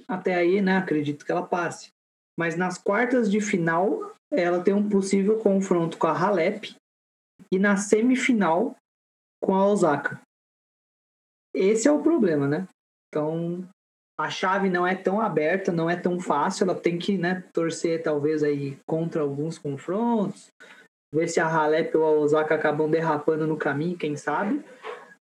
[0.08, 1.90] até aí, né, acredito que ela passe.
[2.38, 6.76] Mas nas quartas de final, ela tem um possível confronto com a Halep
[7.52, 8.76] e na semifinal
[9.42, 10.20] com a Osaka.
[11.54, 12.66] Esse é o problema, né?
[13.08, 13.68] Então,
[14.18, 18.02] a chave não é tão aberta, não é tão fácil, ela tem que, né, torcer
[18.02, 20.48] talvez aí contra alguns confrontos,
[21.12, 24.64] ver se a Halep ou a Osaka acabam derrapando no caminho, quem sabe.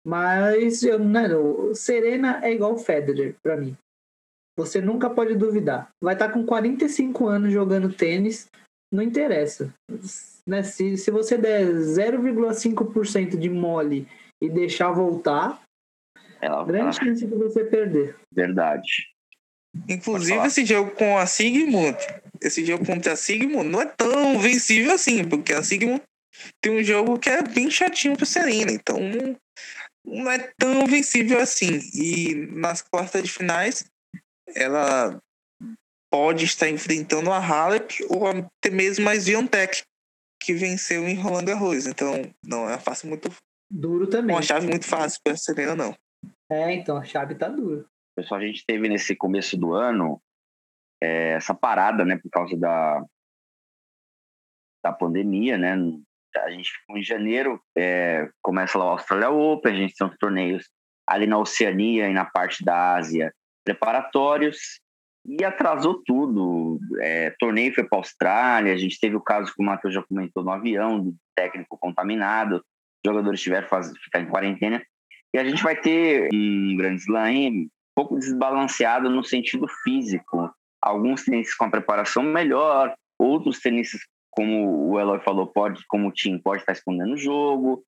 [0.05, 1.27] Mas eu, né,
[1.73, 3.77] Serena é igual Federer para mim.
[4.57, 5.89] Você nunca pode duvidar.
[6.03, 8.47] Vai estar tá com 45 anos jogando tênis,
[8.91, 9.73] não interessa.
[10.47, 10.63] Né?
[10.63, 14.07] Se, se você der 0,5% de mole
[14.41, 15.61] e deixar voltar,
[16.41, 16.91] ela, grande ela...
[17.05, 18.15] chance de você perder.
[18.33, 19.09] Verdade.
[19.87, 21.97] Inclusive, esse jogo com a Sigmund,
[22.41, 26.01] esse jogo contra a Sigmund não é tão vencível assim, porque a Sigmund
[26.61, 28.97] tem um jogo que é bem chatinho para Serena, então
[30.05, 31.79] não é tão vencível assim.
[31.93, 33.85] E nas quartas de finais,
[34.55, 35.19] ela
[36.11, 39.83] pode estar enfrentando a Halep ou até mesmo a Sviontek,
[40.41, 41.85] que venceu em Roland Garros.
[41.85, 43.29] Então, não é uma fase muito
[43.69, 44.35] duro também.
[44.35, 45.95] Uma chave muito fácil para a Serena, não.
[46.49, 47.85] É, então a chave tá dura.
[48.15, 50.21] Pessoal, a gente teve nesse começo do ano
[51.01, 53.03] é, essa parada, né, por causa da
[54.83, 55.73] da pandemia, né?
[56.37, 60.17] A gente ficou em janeiro, é, começa lá o Australia Open, a gente tem os
[60.17, 60.69] torneios
[61.05, 63.33] ali na Oceania e na parte da Ásia
[63.67, 64.79] preparatórios
[65.25, 66.79] e atrasou tudo.
[67.01, 70.01] É, torneio foi para a Austrália, a gente teve o caso que o Matheus já
[70.01, 72.63] comentou no avião, do técnico contaminado,
[73.05, 74.81] jogadores tiveram que ficar em quarentena.
[75.33, 80.49] E a gente vai ter um grande slam um pouco desbalanceado no sentido físico.
[80.81, 83.99] Alguns tenistas com a preparação melhor, outros tenistas,
[84.31, 87.83] como o Eloy falou, pode, como o Tim, pode estar escondendo o jogo.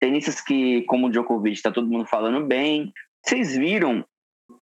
[0.00, 2.92] Tenistas que, como o Djokovic, está todo mundo falando bem.
[3.24, 4.04] Vocês viram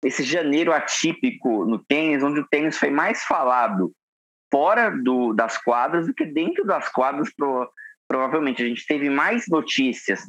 [0.04, 3.92] esse janeiro atípico no tênis, onde o tênis foi mais falado
[4.50, 7.70] fora do, das quadras do que dentro das quadras, pro,
[8.06, 8.62] provavelmente.
[8.62, 10.20] A gente teve mais notícias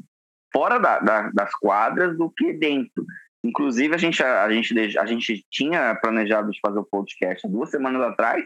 [0.51, 3.05] fora da, da, das quadras do que dentro.
[3.43, 7.69] Inclusive, a gente, a, a, gente, a gente tinha planejado de fazer o podcast duas
[7.69, 8.43] semanas atrás,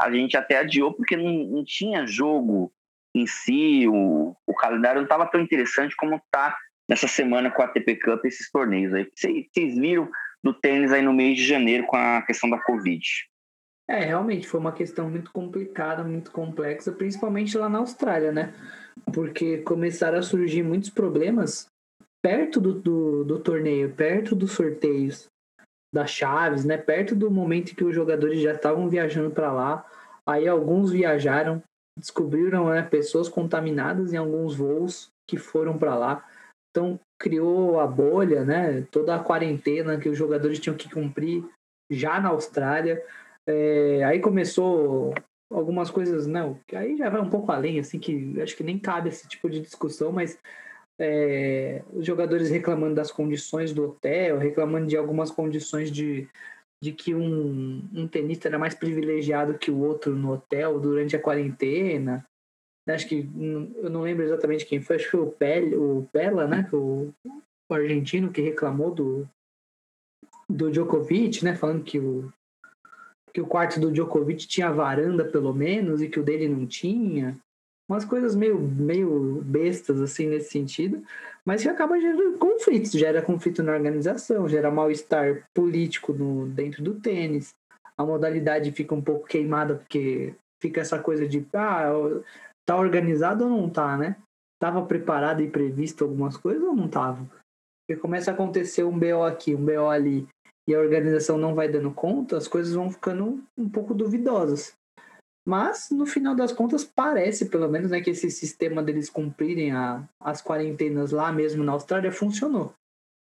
[0.00, 2.72] a gente até adiou porque não, não tinha jogo
[3.14, 6.56] em si, o, o calendário não estava tão interessante como está
[6.88, 9.08] nessa semana com a ATP Cup, esses torneios aí.
[9.14, 10.10] Vocês viram
[10.44, 13.02] do tênis aí no mês de janeiro com a questão da Covid.
[13.88, 18.54] É, realmente foi uma questão muito complicada, muito complexa, principalmente lá na Austrália, né?
[19.12, 21.66] Porque começaram a surgir muitos problemas
[22.22, 25.26] perto do, do, do torneio, perto dos sorteios
[25.92, 26.76] das chaves, né?
[26.76, 29.86] Perto do momento que os jogadores já estavam viajando para lá.
[30.26, 31.62] Aí alguns viajaram,
[31.98, 36.26] descobriram né, pessoas contaminadas em alguns voos que foram para lá.
[36.70, 38.86] Então criou a bolha, né?
[38.90, 41.42] Toda a quarentena que os jogadores tinham que cumprir
[41.90, 43.02] já na Austrália.
[43.46, 45.14] É, aí começou
[45.50, 49.08] algumas coisas, não, aí já vai um pouco além, assim, que acho que nem cabe
[49.08, 50.38] esse tipo de discussão, mas
[50.98, 56.28] é, os jogadores reclamando das condições do hotel, reclamando de algumas condições de,
[56.82, 61.22] de que um, um tenista era mais privilegiado que o outro no hotel durante a
[61.22, 62.22] quarentena
[62.92, 63.28] acho que
[63.76, 66.68] eu não lembro exatamente quem foi, acho que foi o, Pel, o Pella, né?
[66.72, 67.12] O,
[67.70, 69.28] o argentino que reclamou do,
[70.48, 71.54] do Djokovic, né?
[71.54, 72.30] Falando que o,
[73.32, 77.36] que o quarto do Djokovic tinha varanda, pelo menos, e que o dele não tinha.
[77.88, 81.02] Umas coisas meio, meio bestas, assim, nesse sentido,
[81.44, 82.92] mas que acaba gerando conflitos.
[82.92, 87.54] Gera conflito na organização, gera mal-estar político no, dentro do tênis.
[87.96, 91.92] A modalidade fica um pouco queimada, porque fica essa coisa de, ah,
[92.66, 94.16] tá organizado ou não tá, né?
[94.60, 97.28] Tava preparado e previsto algumas coisas ou não tava?
[97.86, 100.26] Porque começa a acontecer um BO aqui, um BO ali,
[100.66, 104.74] e a organização não vai dando conta, as coisas vão ficando um pouco duvidosas.
[105.46, 110.02] Mas, no final das contas, parece, pelo menos, né, que esse sistema deles cumprirem a,
[110.18, 112.72] as quarentenas lá mesmo na Austrália funcionou.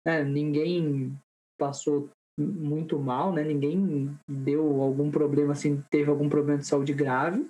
[0.05, 1.17] É, ninguém
[1.57, 3.43] passou muito mal, né?
[3.43, 7.49] Ninguém deu algum problema, assim, teve algum problema de saúde grave.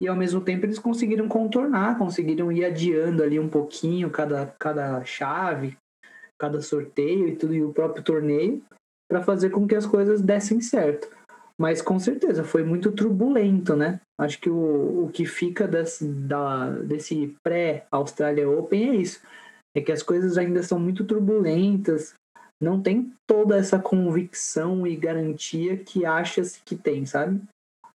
[0.00, 5.04] E, ao mesmo tempo, eles conseguiram contornar, conseguiram ir adiando ali um pouquinho cada, cada
[5.04, 5.76] chave,
[6.38, 8.62] cada sorteio e tudo, e o próprio torneio,
[9.10, 11.08] para fazer com que as coisas dessem certo.
[11.60, 14.00] Mas com certeza foi muito turbulento, né?
[14.20, 19.20] Acho que o, o que fica desse, da, desse pré-Australia Open é isso.
[19.76, 22.14] É que as coisas ainda são muito turbulentas,
[22.60, 27.40] não tem toda essa convicção e garantia que acha-se que tem, sabe?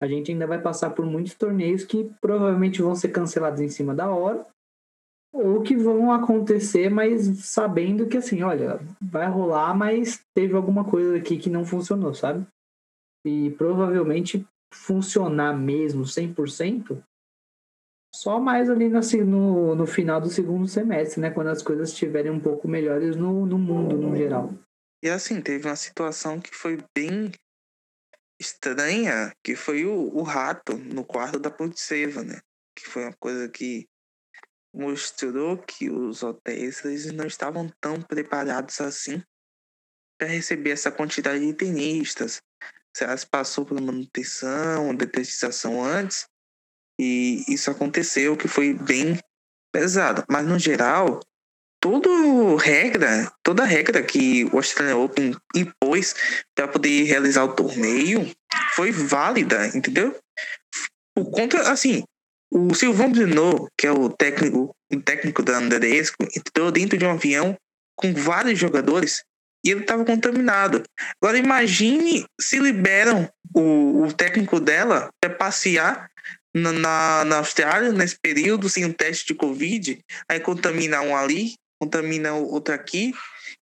[0.01, 3.95] A gente ainda vai passar por muitos torneios que provavelmente vão ser cancelados em cima
[3.95, 4.47] da hora,
[5.33, 11.17] ou que vão acontecer, mas sabendo que assim, olha, vai rolar, mas teve alguma coisa
[11.17, 12.47] aqui que não funcionou, sabe?
[13.25, 17.03] e provavelmente funcionar mesmo 100%,
[18.15, 21.31] só mais ali no, no final do segundo semestre, né?
[21.31, 24.51] Quando as coisas estiverem um pouco melhores no, no mundo, no geral.
[25.03, 27.31] E assim, teve uma situação que foi bem
[28.41, 32.41] estranha, que foi o, o rato no quarto da Putseva, né?
[32.77, 33.89] Que foi uma coisa que
[34.73, 39.23] mostrou que os hotéis eles não estavam tão preparados assim
[40.19, 42.43] para receber essa quantidade de tenistas,
[42.95, 46.27] se elas passou por manutenção, detetização antes,
[47.01, 49.19] e isso aconteceu, que foi bem
[49.73, 50.25] pesado.
[50.29, 51.21] Mas no geral,
[51.81, 52.09] toda
[52.61, 56.15] regra, toda regra que o Australian Open impôs
[56.55, 58.31] para poder realizar o torneio
[58.75, 60.17] foi válida, entendeu?
[61.15, 62.05] Por conta, assim,
[62.51, 67.11] o Silvão Bruno, que é o técnico, o técnico da Andresco, entrou dentro de um
[67.11, 67.57] avião
[67.97, 69.23] com vários jogadores
[69.65, 70.83] e ele estava contaminado.
[71.21, 76.09] Agora imagine se liberam o, o técnico dela para passear
[76.55, 82.35] na, na, Austrália nesse período sem um teste de Covid, aí contamina um ali, contamina
[82.35, 83.13] outro aqui,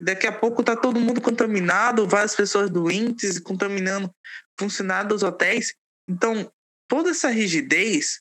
[0.00, 4.14] daqui a pouco tá todo mundo contaminado, várias pessoas doentes, contaminando
[4.58, 5.74] funcionários dos hotéis.
[6.08, 6.50] Então,
[6.88, 8.20] toda essa rigidez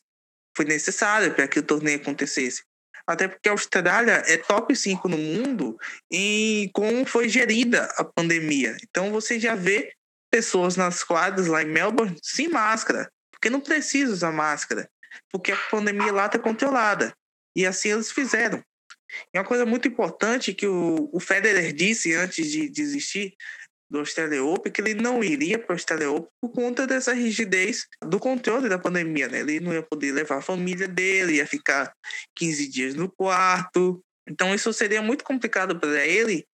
[0.56, 2.64] foi necessária para que o torneio acontecesse
[3.06, 5.78] até porque a Austrália é top 5 no mundo
[6.12, 8.78] em como foi gerida a pandemia.
[8.84, 9.94] Então você já vê
[10.32, 14.90] pessoas nas quadras lá em Melbourne sem máscara, porque não precisa usar máscara,
[15.32, 17.14] porque a pandemia lá está controlada.
[17.56, 18.64] E assim eles fizeram.
[19.34, 23.36] E uma coisa muito importante que o, o Federer disse antes de desistir
[23.90, 27.88] do Australia Open que ele não iria para o Australia Open por conta dessa rigidez
[28.04, 29.42] do controle da pandemia, né?
[29.42, 31.94] Ele não ia poder levar a família dele, ia ficar
[32.36, 34.04] 15 dias no quarto.
[34.28, 36.46] Então isso seria muito complicado para ele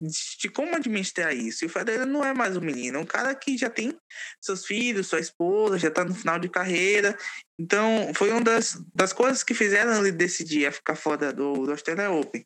[0.00, 1.64] de como administrar isso.
[1.64, 3.96] E o Federer não é mais um menino, é um cara que já tem
[4.40, 7.16] seus filhos, sua esposa, já está no final de carreira.
[7.58, 11.70] Então, foi uma das, das coisas que fizeram ele decidir a ficar fora do, do
[11.70, 12.44] Australia Open.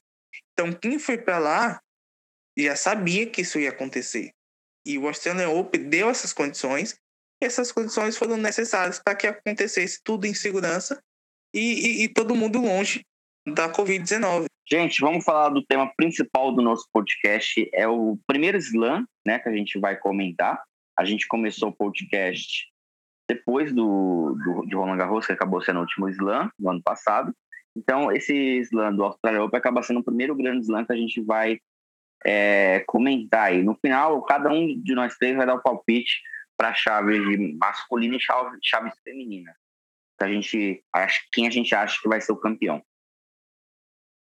[0.52, 1.80] Então, quem foi para lá
[2.58, 4.32] já sabia que isso ia acontecer.
[4.84, 6.98] E o Australian Open deu essas condições,
[7.40, 11.00] e essas condições foram necessárias para que acontecesse tudo em segurança
[11.54, 13.06] e, e, e todo mundo longe
[13.54, 14.46] da Covid-19.
[14.70, 17.68] Gente, vamos falar do tema principal do nosso podcast.
[17.72, 20.62] É o primeiro slam, né, que a gente vai comentar.
[20.98, 22.66] A gente começou o podcast
[23.28, 27.32] depois do, do de Roland Garros, que acabou sendo o último slam do ano passado.
[27.76, 31.20] Então, esse slam do Australia Open acaba sendo o primeiro grande slam que a gente
[31.20, 31.58] vai
[32.26, 33.62] é, comentar aí.
[33.62, 36.20] No final, cada um de nós três vai dar o palpite
[36.56, 39.55] para chave masculina e chave, chave feminina.
[40.20, 40.82] A gente
[41.32, 42.82] quem a gente acha que vai ser o campeão.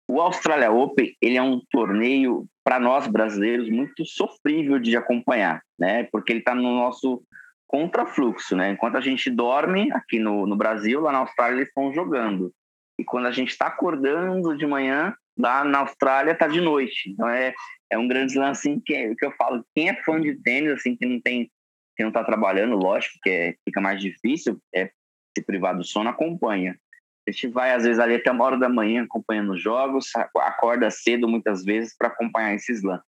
[0.08, 6.04] O Australia Open ele é um torneio para nós brasileiros muito sofrível de acompanhar, né?
[6.04, 7.22] Porque ele está no nosso
[7.66, 8.70] contrafluxo, né?
[8.70, 12.52] Enquanto a gente dorme aqui no, no Brasil, lá na Austrália eles estão jogando.
[12.98, 17.10] E quando a gente está acordando de manhã, lá na Austrália está de noite.
[17.10, 17.52] Então é,
[17.90, 20.72] é um grande lance assim, que, é, que eu falo, quem é fã de tênis,
[20.72, 21.50] assim, que não tem,
[21.96, 24.90] que não tá trabalhando, lógico que é, fica mais difícil, é
[25.36, 26.78] se privar do sono, acompanha.
[27.26, 30.90] A gente vai, às vezes, ali até uma hora da manhã acompanhando os jogos, acorda
[30.90, 33.00] cedo muitas vezes para acompanhar esse slam.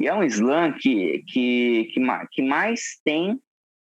[0.00, 2.00] E é um slam que, que, que,
[2.32, 3.40] que mais tem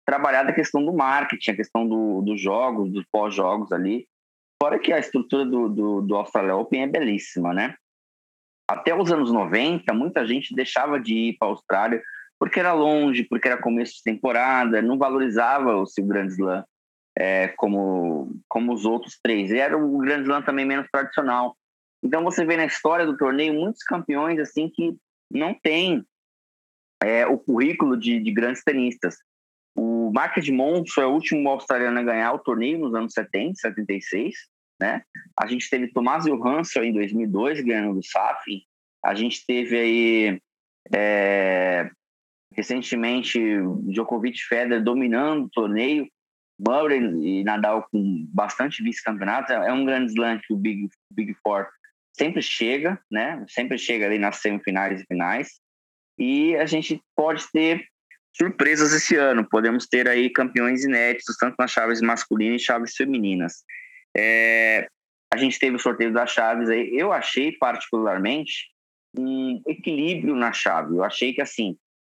[0.05, 4.07] trabalhado a questão do marketing, a questão do, dos jogos, dos pós-jogos ali.
[4.61, 7.75] Fora que a estrutura do, do, do Australia Open é belíssima, né?
[8.67, 12.01] até os anos 90, muita gente deixava de ir para a Austrália
[12.39, 16.63] porque era longe, porque era começo de temporada, não valorizava o seu Grand Slam.
[17.17, 19.51] É, como, como os outros três.
[19.51, 21.55] E era o Grand Slam também menos tradicional.
[22.03, 24.95] Então você vê na história do torneio muitos campeões assim que
[25.31, 26.05] não têm
[27.01, 29.17] é, o currículo de, de grandes tenistas.
[29.75, 34.35] O Mark Edmond foi o último australiano a ganhar o torneio nos anos 70, 76.
[34.79, 35.01] Né?
[35.39, 38.61] A gente teve Tomás Johansson em 2002 ganhando do Safin.
[39.03, 40.41] A gente teve aí
[40.93, 41.89] é,
[42.53, 43.39] recentemente
[43.87, 46.07] Djokovic Federer dominando o torneio,
[46.59, 49.51] Murray e Nadal com bastante vice-campeonato.
[49.51, 51.67] É um grande slam que o Big, Big Four
[52.15, 53.43] sempre chega, né?
[53.49, 55.59] Sempre chega ali nas semifinais e finais.
[56.17, 57.85] E a gente pode ter
[58.35, 59.47] surpresas esse ano.
[59.49, 63.63] Podemos ter aí campeões inéditos, tanto nas chaves masculinas e chaves femininas.
[64.15, 64.87] É,
[65.33, 66.91] a gente teve o sorteio das chaves aí.
[66.93, 68.69] Eu achei, particularmente,
[69.17, 70.95] um equilíbrio na chave.
[70.95, 71.75] Eu achei que, assim,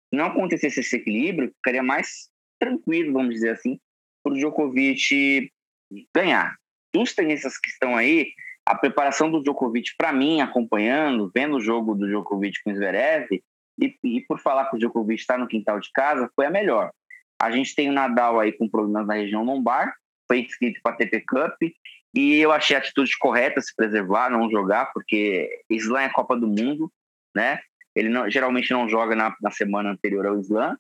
[0.10, 2.30] se não acontecesse esse equilíbrio, ficaria mais
[2.60, 3.80] tranquilo, vamos dizer assim,
[4.28, 5.52] para o Djokovic
[6.14, 6.56] ganhar.
[6.94, 8.28] Dos tenistas que estão aí,
[8.66, 13.28] a preparação do Djokovic, para mim, acompanhando, vendo o jogo do Djokovic com o Zverev,
[13.80, 16.92] e, e por falar que o Djokovic está no quintal de casa, foi a melhor.
[17.42, 19.94] A gente tem o Nadal aí com problemas na região lombar,
[20.28, 21.56] foi inscrito para a TP Cup,
[22.14, 26.48] e eu achei a atitude correta se preservar, não jogar, porque Slam é Copa do
[26.48, 26.92] Mundo,
[27.36, 27.60] né?
[27.96, 30.76] Ele não, geralmente não joga na, na semana anterior ao Slam,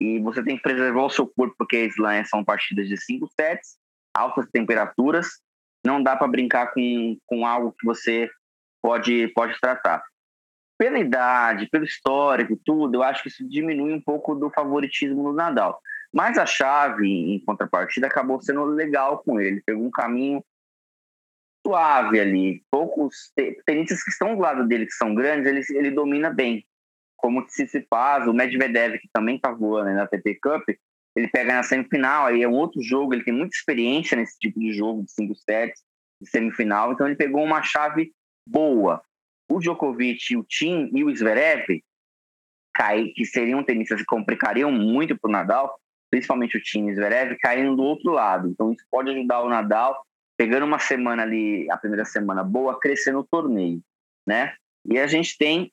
[0.00, 3.76] e você tem que preservar o seu corpo, porque Slam são partidas de cinco sets,
[4.14, 5.28] altas temperaturas,
[5.84, 8.28] não dá para brincar com, com algo que você
[8.82, 10.02] pode, pode tratar
[10.80, 15.34] pela idade, pelo histórico, tudo, eu acho que isso diminui um pouco do favoritismo do
[15.34, 15.78] Nadal.
[16.10, 19.62] Mas a chave, em contrapartida, acabou sendo legal com ele.
[19.66, 20.42] Pegou um caminho
[21.66, 22.64] suave ali.
[22.70, 23.30] Poucos
[23.66, 26.66] tenistas que estão do lado dele, que são grandes, ele, ele domina bem.
[27.20, 30.68] Como Tsitsipas, o Medvedev, que também está voando na TP Cup,
[31.14, 34.58] ele pega na semifinal, aí é um outro jogo, ele tem muita experiência nesse tipo
[34.58, 35.82] de jogo, de cinco sets,
[36.20, 38.12] de semifinal, então ele pegou uma chave
[38.46, 39.02] boa
[39.50, 41.82] o Djokovic, o Tim e o Zverev,
[43.14, 47.36] que seriam tenistas que complicariam muito para o Nadal, principalmente o Tim e o Zverev,
[47.40, 48.48] caindo do outro lado.
[48.48, 50.06] Então isso pode ajudar o Nadal,
[50.38, 53.82] pegando uma semana ali, a primeira semana boa, a crescer no torneio,
[54.26, 54.54] né?
[54.84, 55.72] E a gente tem,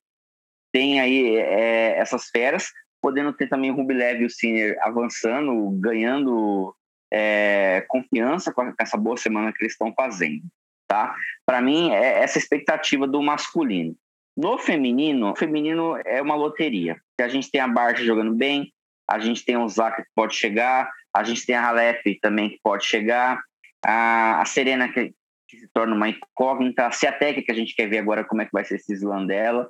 [0.77, 2.71] tem aí é, essas feras,
[3.01, 6.75] podendo ter também o Rublev e o Sinner avançando, ganhando
[7.11, 10.43] é, confiança com essa boa semana que eles estão fazendo
[10.87, 11.13] tá?
[11.45, 13.95] Para mim, é essa expectativa do masculino.
[14.35, 16.97] No feminino, o feminino é uma loteria.
[17.19, 18.71] A gente tem a Bart jogando bem,
[19.09, 22.59] a gente tem o Zaka que pode chegar, a gente tem a Halep também que
[22.63, 23.41] pode chegar,
[23.83, 25.13] a, a Serena que,
[25.47, 28.45] que, se torna uma incógnita, a Ciatec que a gente quer ver agora como é
[28.45, 29.69] que vai ser esse slam dela,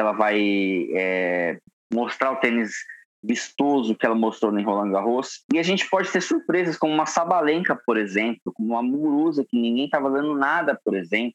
[0.00, 1.58] ela vai é,
[1.92, 2.72] mostrar o tênis
[3.22, 5.44] vistoso que ela mostrou no Roland Garros.
[5.52, 9.60] E a gente pode ter surpresas como uma Sabalenka, por exemplo, como uma Muguruza, que
[9.60, 11.34] ninguém estava dando nada, por exemplo,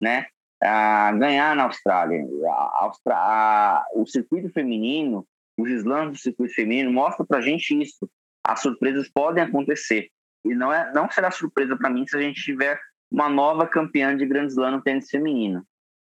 [0.00, 0.26] né?
[0.62, 2.22] A ganhar na Austrália.
[2.46, 3.14] A, Austra...
[3.14, 5.26] a, o circuito feminino,
[5.58, 8.10] os slams do circuito feminino mostram para a gente isso.
[8.44, 10.08] As surpresas podem acontecer.
[10.44, 12.78] E não, é, não será surpresa para mim se a gente tiver
[13.10, 15.64] uma nova campeã de Grand Slam no tênis feminino.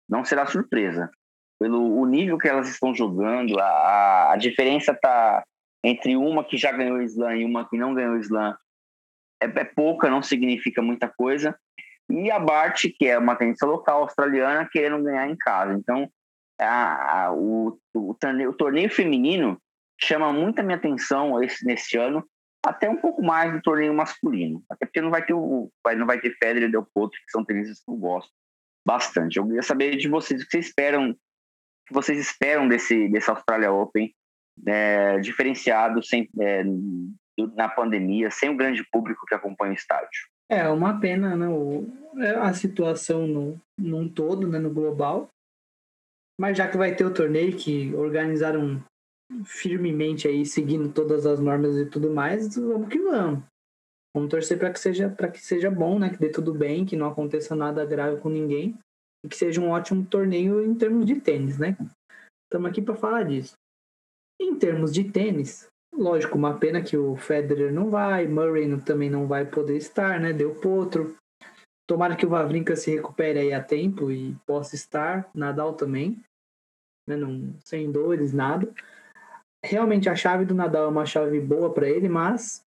[0.07, 1.09] Não será surpresa
[1.61, 5.43] pelo o nível que elas estão jogando, a, a diferença tá
[5.83, 8.57] entre uma que já ganhou slam e uma que não ganhou slam
[9.39, 11.55] é, é pouca, não significa muita coisa.
[12.09, 15.73] E a Bart, que é uma tenista local australiana, querendo ganhar em casa.
[15.73, 16.09] Então,
[16.59, 19.61] a, a, o, o, torneio, o, torneio, feminino
[19.99, 22.27] chama muita minha atenção esse, nesse ano,
[22.65, 24.63] até um pouco mais do torneio masculino.
[24.67, 27.45] Até porque não vai ter o não vai ter Federer e Del Potro, que são
[27.45, 28.31] tenistas que eu gosto
[28.83, 29.37] bastante.
[29.37, 31.15] Eu queria saber de vocês o que vocês esperam
[31.91, 34.13] que vocês esperam desse, desse Australia Open
[34.65, 36.63] é, diferenciado sem, é,
[37.53, 40.27] na pandemia, sem o grande público que acompanha o estádio?
[40.49, 41.47] É uma pena, né?
[41.47, 41.85] O,
[42.17, 45.27] é, a situação no, num todo, né, no global.
[46.39, 48.81] Mas já que vai ter o torneio que organizaram
[49.45, 53.43] firmemente aí, seguindo todas as normas e tudo mais, vamos que vamos.
[54.13, 56.09] Vamos torcer para que seja para que seja bom, né?
[56.09, 58.77] Que dê tudo bem, que não aconteça nada grave com ninguém
[59.23, 61.77] e que seja um ótimo torneio em termos de tênis, né?
[62.45, 63.53] Estamos aqui para falar disso.
[64.39, 69.27] Em termos de tênis, lógico, uma pena que o Federer não vai, Murray também não
[69.27, 70.33] vai poder estar, né?
[70.33, 71.15] Deu potro.
[71.87, 76.21] Tomara que o Vavrinka se recupere aí a tempo e possa estar, Nadal também,
[77.07, 77.15] né?
[77.15, 78.73] Não, sem dores, nada.
[79.63, 82.63] Realmente a chave do Nadal é uma chave boa para ele, mas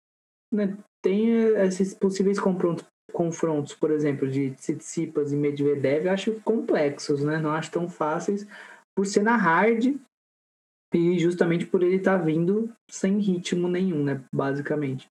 [0.52, 2.84] né, tem esses possíveis confrontos,
[3.18, 7.38] confrontos, por exemplo, de Tsitsipas e Medvedev, eu acho complexos, né?
[7.38, 8.46] Não acho tão fáceis
[8.96, 9.96] por ser na hard
[10.94, 14.22] e justamente por ele estar tá vindo sem ritmo nenhum, né?
[14.32, 15.08] Basicamente.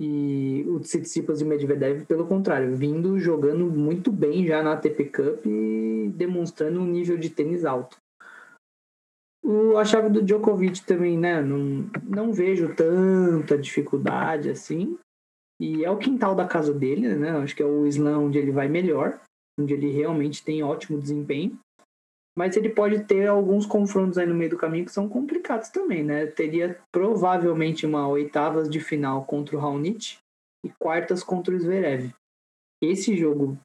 [0.00, 5.44] E o Tsitsipas e Medvedev, pelo contrário, vindo jogando muito bem já na ATP Cup
[5.44, 7.96] e demonstrando um nível de tênis alto.
[9.42, 11.42] O, a chave do Djokovic também, né?
[11.42, 14.96] Não, não vejo tanta dificuldade assim.
[15.60, 17.30] E é o quintal da casa dele, né?
[17.30, 19.20] Acho que é o slam onde ele vai melhor,
[19.58, 21.58] onde ele realmente tem ótimo desempenho.
[22.36, 26.04] Mas ele pode ter alguns confrontos aí no meio do caminho que são complicados também,
[26.04, 26.26] né?
[26.26, 30.18] Teria provavelmente uma oitavas de final contra o Raonic
[30.64, 32.14] e quartas contra o Zverev.
[32.80, 33.58] Esse jogo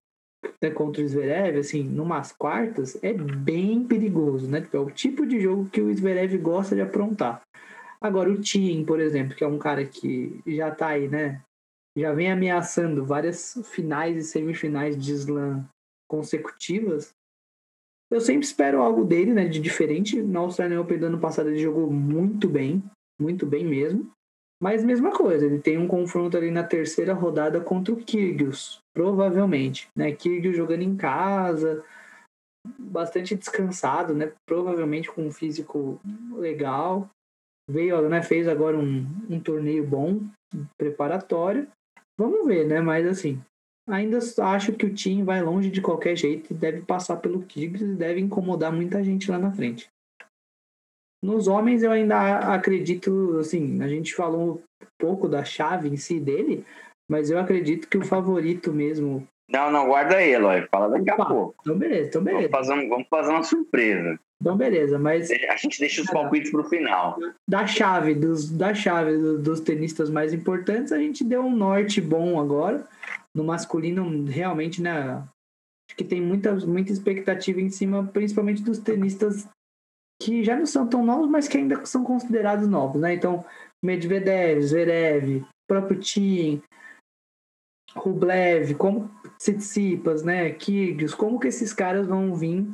[0.62, 4.68] né, contra o Zverev, assim, numas quartas, é bem perigoso, né?
[4.74, 7.41] É o tipo de jogo que o Zverev gosta de aprontar.
[8.02, 11.41] Agora, o Thiem, por exemplo, que é um cara que já tá aí, né?
[11.98, 15.68] Já vem ameaçando várias finais e semifinais de slam
[16.10, 17.14] consecutivas,
[18.12, 20.22] eu sempre espero algo dele, né, de diferente.
[20.22, 22.84] Na Australian Open do ano passado ele jogou muito bem,
[23.20, 24.12] muito bem mesmo.
[24.62, 29.89] Mas mesma coisa, ele tem um confronto ali na terceira rodada contra o Kyrgios, provavelmente,
[29.96, 30.12] né?
[30.14, 31.84] Kyrgios jogando em casa,
[32.80, 34.32] bastante descansado, né?
[34.48, 36.00] Provavelmente com um físico
[36.36, 37.10] legal.
[37.70, 38.22] Veio, né?
[38.22, 40.22] Fez agora um, um torneio bom,
[40.78, 41.68] preparatório.
[42.18, 42.80] Vamos ver, né?
[42.80, 43.41] Mas assim,
[43.88, 47.82] ainda acho que o time vai longe de qualquer jeito e deve passar pelo Tigres
[47.82, 49.89] e deve incomodar muita gente lá na frente.
[51.24, 56.20] Nos homens eu ainda acredito, assim, a gente falou um pouco da chave em si
[56.20, 56.66] dele,
[57.09, 59.26] mas eu acredito que o favorito mesmo.
[59.54, 60.68] Não, não, guarda aí, Eloy.
[60.72, 61.56] Fala daqui a pouco.
[61.62, 62.49] Então beleza, então beleza.
[62.49, 64.20] Vamos fazer, um, vamos fazer uma surpresa.
[64.41, 65.30] Então beleza, mas.
[65.32, 67.18] A gente deixa os palpites pro final.
[67.47, 72.41] Da chave, dos, da chave dos tenistas mais importantes, a gente deu um norte bom
[72.41, 72.88] agora
[73.36, 75.24] no masculino, realmente, né?
[75.88, 79.47] Acho que tem muita, muita expectativa em cima, principalmente dos tenistas
[80.22, 83.14] que já não são tão novos, mas que ainda são considerados novos, né?
[83.14, 83.45] Então,
[83.84, 86.62] Medvedev, Zverev, próprio Tim,
[87.95, 90.50] Rublev, como Tsitsipas, né?
[90.52, 92.66] Kyrgios, como que esses caras vão vir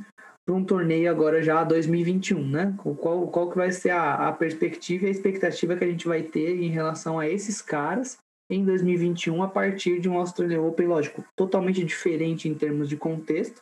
[0.45, 2.73] para um torneio agora já 2021, né?
[2.77, 6.23] Qual, qual que vai ser a, a perspectiva e a expectativa que a gente vai
[6.23, 8.17] ter em relação a esses caras
[8.49, 13.61] em 2021 a partir de um Australian Open, lógico, totalmente diferente em termos de contexto,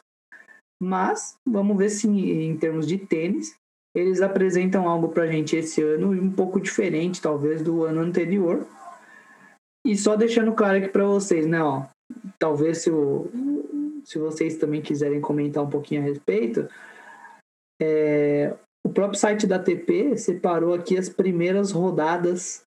[0.82, 3.56] mas vamos ver se em termos de tênis
[3.94, 8.66] eles apresentam algo para a gente esse ano um pouco diferente, talvez, do ano anterior.
[9.86, 11.84] E só deixando claro aqui para vocês, né, ó,
[12.40, 16.68] talvez se, o, se vocês também quiserem comentar um pouquinho a respeito,
[17.82, 18.56] é,
[18.86, 22.66] o próprio site da TP separou aqui as primeiras rodadas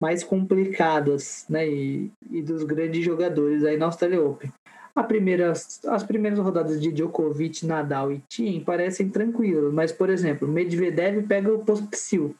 [0.00, 4.52] mais complicadas, né, e, e dos grandes jogadores aí na Australia Open.
[4.94, 10.46] A primeira, as primeiras rodadas de Djokovic, Nadal e Thiem parecem tranquilas, mas, por exemplo,
[10.46, 12.36] Medvedev pega o Pospisil.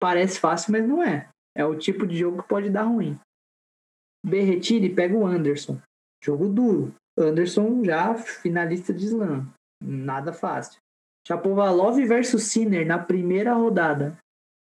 [0.00, 1.28] Parece fácil, mas não é.
[1.56, 3.18] É o tipo de jogo que pode dar ruim.
[4.28, 5.78] Berretini pega o Anderson.
[6.22, 6.94] Jogo duro.
[7.18, 9.46] Anderson já finalista de slam.
[9.82, 10.80] Nada fácil.
[11.26, 14.16] Chapovalov versus Sinner na primeira rodada.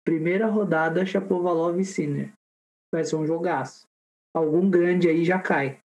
[0.04, 2.32] Primeira rodada, Chapovalov e Sinner.
[2.92, 3.84] Vai ser um jogaço.
[4.34, 5.78] Algum grande aí já cai.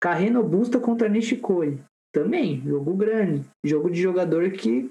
[0.00, 1.82] Carreno Busta contra Nishikori.
[2.12, 3.44] Também, jogo grande.
[3.64, 4.90] Jogo de jogador que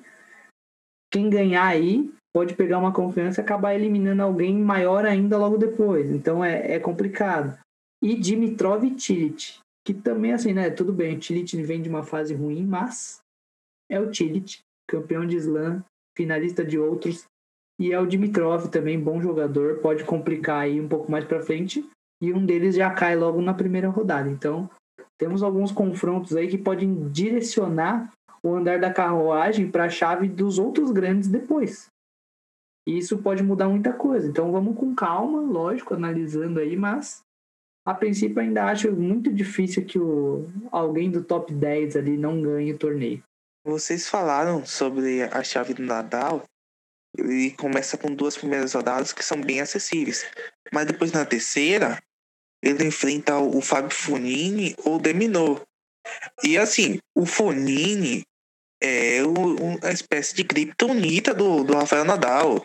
[1.12, 6.12] quem ganhar aí pode pegar uma confiança e acabar eliminando alguém maior ainda logo depois.
[6.12, 7.58] Então é, é complicado.
[8.02, 9.60] E Dimitrov e Tilit.
[9.86, 10.70] Que também, assim, né?
[10.70, 13.22] Tudo bem, o Tilit vem de uma fase ruim, mas
[13.90, 15.84] é o Tilit, campeão de slam,
[16.16, 17.26] finalista de outros.
[17.80, 21.88] E é o Dimitrov também, bom jogador, pode complicar aí um pouco mais para frente.
[22.22, 24.30] E um deles já cai logo na primeira rodada.
[24.30, 24.70] Então,
[25.18, 28.12] temos alguns confrontos aí que podem direcionar
[28.44, 31.88] o andar da carruagem para a chave dos outros grandes depois.
[32.88, 34.28] E isso pode mudar muita coisa.
[34.28, 37.22] Então, vamos com calma, lógico, analisando aí, mas
[37.88, 42.74] a princípio ainda acho muito difícil que o, alguém do top 10 ali não ganhe
[42.74, 43.24] o torneio.
[43.66, 46.44] Vocês falaram sobre a chave do Nadal
[47.18, 50.26] ele começa com duas primeiras rodadas que são bem acessíveis.
[50.72, 52.02] Mas depois na terceira,
[52.62, 55.62] ele enfrenta o Fábio Fonini ou o Deminor.
[56.44, 58.24] E assim, o Fonini
[58.82, 62.64] é uma espécie de criptonita do, do Rafael Nadal.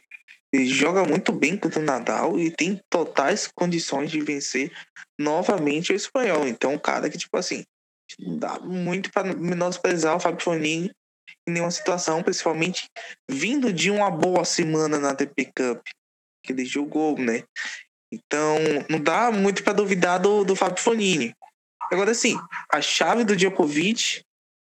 [0.55, 4.71] Joga muito bem contra o Nadal e tem totais condições de vencer
[5.19, 6.47] novamente o espanhol.
[6.47, 7.65] Então, um cara que, tipo assim,
[8.19, 10.91] dá muito para menosprezar o Fábio Fonini
[11.49, 12.85] em nenhuma situação, principalmente
[13.29, 15.83] vindo de uma boa semana na TP Cup,
[16.45, 17.45] que ele jogou, né?
[18.13, 18.59] Então,
[18.91, 21.35] não dá muito para duvidar do, do Fábio Fonini.
[21.91, 22.37] Agora, sim,
[22.71, 24.23] a chave do Djokovic,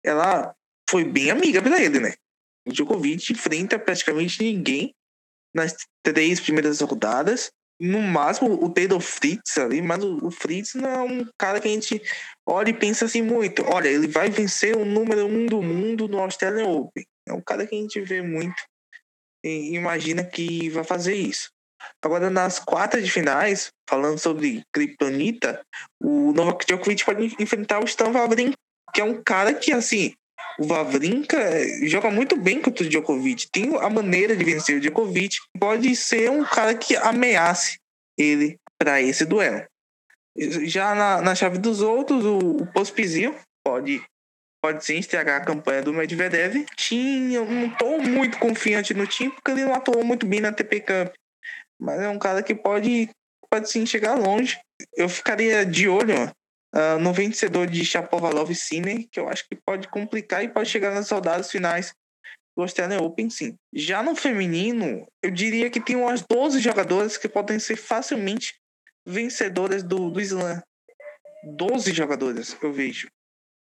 [0.05, 0.55] ela
[0.87, 2.13] foi bem amiga para ele, né?
[2.67, 4.93] O Djokovic enfrenta praticamente ninguém
[5.53, 11.01] nas três primeiras rodadas no máximo o Taylor Fritz ali, mas o, Fritz não é
[11.01, 11.99] um cara que a gente
[12.45, 13.63] olha e pensa assim muito.
[13.63, 17.03] Olha, ele vai vencer o número um do mundo no Australian Open.
[17.27, 18.61] É um cara que a gente vê muito
[19.43, 21.49] e imagina que vai fazer isso.
[22.03, 25.65] Agora, nas quartas de finais, falando sobre Kryptonita,
[25.99, 28.55] o Novak Djokovic pode enfrentar o Stan Wawrinka,
[28.93, 30.13] que é um cara que, assim,
[30.59, 31.37] o Wawrinka
[31.87, 33.49] joga muito bem contra o Djokovic.
[33.51, 35.37] Tem a maneira de vencer o Djokovic.
[35.59, 37.79] Pode ser um cara que ameace
[38.17, 39.63] ele para esse duelo.
[40.63, 42.67] Já na, na chave dos outros, o, o
[43.63, 44.01] pode
[44.63, 46.65] pode sim estragar a campanha do Medvedev.
[46.75, 50.81] Tinha, não estou muito confiante no time porque ele não atuou muito bem na TP
[50.81, 51.13] Cup.
[51.79, 53.09] Mas é um cara que pode,
[53.49, 54.59] pode sim chegar longe.
[54.95, 56.31] Eu ficaria de olho
[56.75, 60.93] uh, no vencedor de Chapovalov Sinner, que eu acho que pode complicar e pode chegar
[60.93, 61.93] nas rodadas finais
[62.55, 63.57] do Australian Open, sim.
[63.73, 68.55] Já no feminino, eu diria que tem umas 12 jogadoras que podem ser facilmente
[69.05, 70.61] vencedoras do, do Slam.
[71.43, 73.09] 12 jogadoras, eu vejo.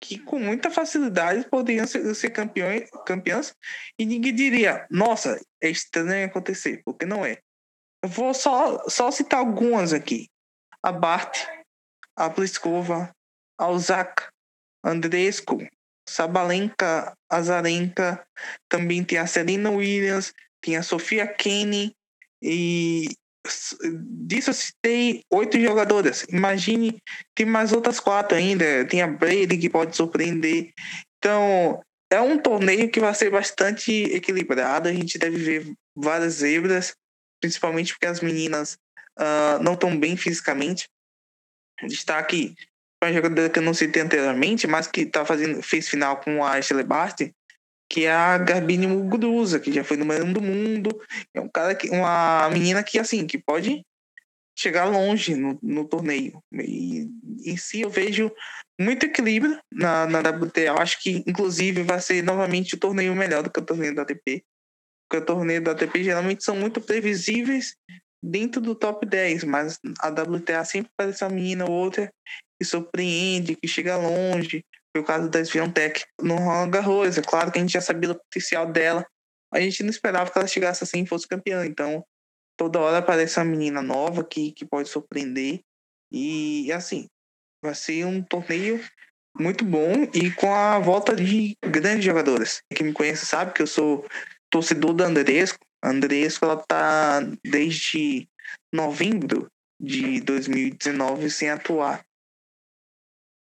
[0.03, 3.55] Que com muita facilidade poderiam ser, ser campeões, campeãs
[3.99, 7.39] e ninguém diria, nossa, é estranho acontecer, porque não é.
[8.03, 10.29] Eu vou só, só citar algumas aqui.
[10.83, 11.47] A Bart,
[12.21, 13.11] a Pliskova,
[13.59, 14.25] Alzak,
[14.85, 15.66] Andrescu,
[16.07, 18.23] Sabalenka, Azarenka,
[18.68, 21.95] também tem a Serena Williams, tem a Sofia Kenny
[22.43, 23.09] e
[24.27, 26.27] disso citei oito jogadoras.
[26.29, 26.99] Imagine,
[27.35, 28.85] tem mais outras quatro ainda.
[28.85, 30.73] Tem a Brady que pode surpreender.
[31.18, 34.89] Então, é um torneio que vai ser bastante equilibrado.
[34.89, 36.95] A gente deve ver várias zebras,
[37.41, 38.77] principalmente porque as meninas
[39.18, 40.87] uh, não estão bem fisicamente.
[41.87, 42.55] Destaque
[43.03, 46.59] uma jogadora que eu não citei anteriormente, mas que tá fazendo, fez final com a
[46.59, 47.22] Ashley Bart,
[47.89, 50.91] que é a Garbine Muguruza, que já foi número um do mundo.
[51.35, 53.85] É um cara que, uma menina que assim, que pode
[54.57, 56.43] chegar longe no, no torneio.
[56.53, 57.09] E
[57.45, 58.31] em si eu vejo
[58.78, 60.61] muito equilíbrio na, na WTA.
[60.61, 64.03] Eu acho que, inclusive, vai ser novamente o torneio melhor do que o torneio da
[64.03, 64.45] ATP.
[65.09, 67.74] Porque o torneio da ATP geralmente são muito previsíveis
[68.23, 72.12] dentro do top 10, mas a WTA sempre parece uma menina ou outra
[72.59, 74.64] que surpreende, que chega longe.
[74.93, 77.16] Foi o caso da Sviontech no Roland Garros.
[77.16, 79.07] É claro que a gente já sabia do potencial dela,
[79.53, 81.66] a gente não esperava que ela chegasse assim e fosse campeã.
[81.66, 82.05] Então,
[82.57, 85.61] toda hora aparece uma menina nova que, que pode surpreender.
[86.12, 87.09] E, assim,
[87.62, 88.83] vai ser um torneio
[89.39, 92.62] muito bom e com a volta de grandes jogadoras.
[92.75, 94.07] Quem me conhece sabe que eu sou
[94.51, 95.59] torcedor da Andresco.
[95.83, 98.28] Andresco, ela tá desde
[98.72, 99.51] novembro
[99.81, 102.05] de 2019 sem atuar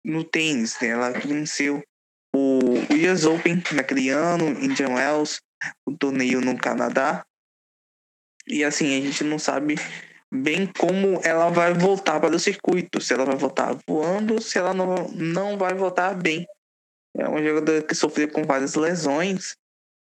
[0.06, 0.80] no tênis.
[0.80, 0.90] Né?
[0.90, 1.84] Ela venceu
[2.36, 2.60] o
[3.12, 5.42] US Open naquele ano, Indian Wells,
[5.86, 7.26] o torneio no Canadá.
[8.48, 9.76] E assim, a gente não sabe
[10.32, 14.74] bem como ela vai voltar para o circuito, se ela vai voltar voando, se ela
[14.74, 16.46] não, não vai voltar bem.
[17.16, 19.56] É uma jogadora que sofreu com várias lesões,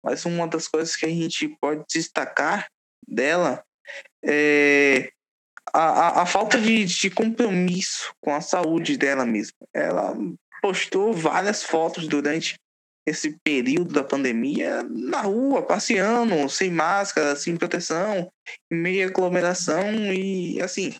[0.02, 2.68] mas uma das coisas que a gente pode destacar
[3.06, 3.62] dela
[4.24, 5.10] é
[5.72, 9.56] a, a, a falta de, de compromisso com a saúde dela mesma.
[9.74, 10.16] Ela
[10.60, 12.56] postou várias fotos durante
[13.06, 18.30] esse período da pandemia na rua, passeando, sem máscara, sem proteção,
[18.70, 20.94] em meio à aglomeração e assim,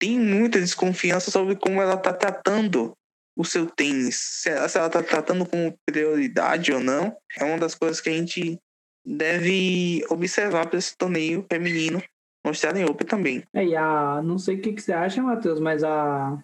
[0.00, 2.96] tem muita desconfiança sobre como ela está tratando
[3.36, 8.00] o seu tênis, se ela está tratando como prioridade ou não, é uma das coisas
[8.00, 8.58] que a gente
[9.04, 12.02] deve observar para esse torneio feminino
[12.44, 13.42] no em Open também.
[13.54, 16.38] É, e a, não sei o que, que você acha, Matheus, mas a,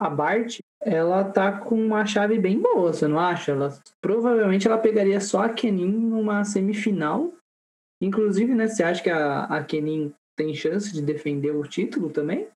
[0.00, 3.52] a Bart, ela tá com uma chave bem boa, você não acha?
[3.52, 7.32] Ela, provavelmente ela pegaria só a Kenin numa semifinal.
[8.02, 12.48] Inclusive, né, você acha que a, a Kenin tem chance de defender o título também?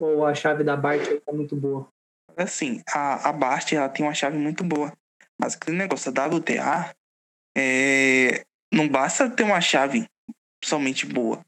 [0.00, 1.88] Ou a chave da Bart tá muito boa?
[2.36, 4.92] Assim, a, a Bart ela tem uma chave muito boa.
[5.38, 6.94] Mas aquele negócio da WTA,
[7.56, 10.06] é, não basta ter uma chave
[10.62, 11.44] somente boa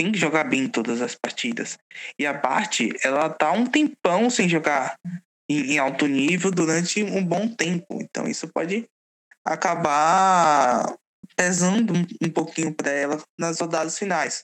[0.00, 1.78] tem que jogar bem todas as partidas.
[2.18, 4.98] E a Bart, ela tá um tempão sem jogar
[5.46, 8.00] em, em alto nível durante um bom tempo.
[8.00, 8.88] Então isso pode
[9.44, 10.96] acabar
[11.36, 14.42] pesando um, um pouquinho para ela nas rodadas finais.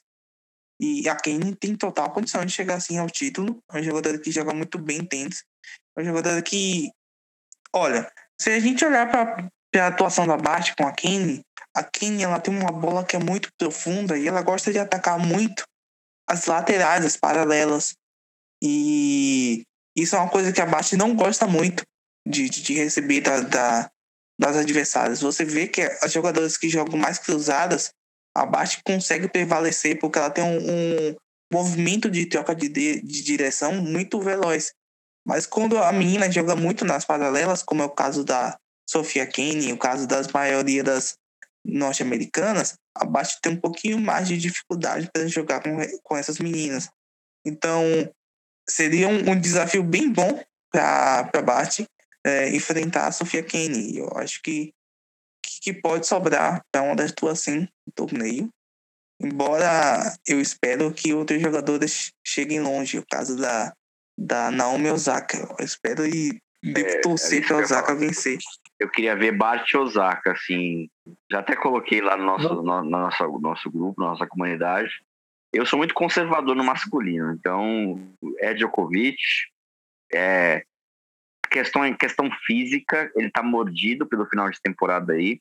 [0.78, 3.58] E a Kane tem total condição de chegar assim ao título.
[3.70, 5.42] É uma jogadora que joga muito bem tênis.
[5.96, 6.90] Uma jogadora que,
[7.72, 11.42] olha, se a gente olhar para a atuação da Bart com a Kane,
[11.74, 15.18] a Kenya ela tem uma bola que é muito profunda e ela gosta de atacar
[15.18, 15.64] muito
[16.28, 17.94] as laterais, as paralelas.
[18.62, 19.62] E
[19.96, 21.84] isso é uma coisa que a Bart não gosta muito
[22.26, 23.90] de, de, receber da, da,
[24.38, 25.20] das adversárias.
[25.20, 27.90] Você vê que as jogadoras que jogam mais cruzadas,
[28.34, 31.16] a Bart consegue prevalecer porque ela tem um, um,
[31.52, 34.72] movimento de troca de, de, de direção muito veloz.
[35.26, 38.56] Mas quando a menina joga muito nas paralelas, como é o caso da
[38.88, 41.18] Sofia Kenny, o caso das maioria das
[41.64, 46.88] norte-americanas, a Bate tem um pouquinho mais de dificuldade para jogar com, com essas meninas.
[47.44, 47.82] Então,
[48.70, 51.84] seria um, um desafio bem bom para a Bate
[52.24, 53.98] é, enfrentar a Sofia Kenny.
[53.98, 54.72] Eu acho que,
[55.42, 58.48] que pode sobrar para uma das duas sim no torneio.
[59.20, 63.72] Embora eu espero que outros jogadores cheguem longe, o caso da,
[64.16, 65.36] da Naomi Osaka.
[65.58, 68.38] Eu espero e devo é, torcer para Osaka vencer.
[68.78, 70.88] Eu queria ver Bart Osaka, assim.
[71.30, 74.90] Já até coloquei lá no nosso, no, no nosso, nosso grupo, na nossa comunidade.
[75.52, 77.98] Eu sou muito conservador no masculino, então
[78.40, 79.16] é Djokovic,
[80.12, 80.64] é
[81.50, 85.40] questão questão física, ele tá mordido pelo final de temporada aí.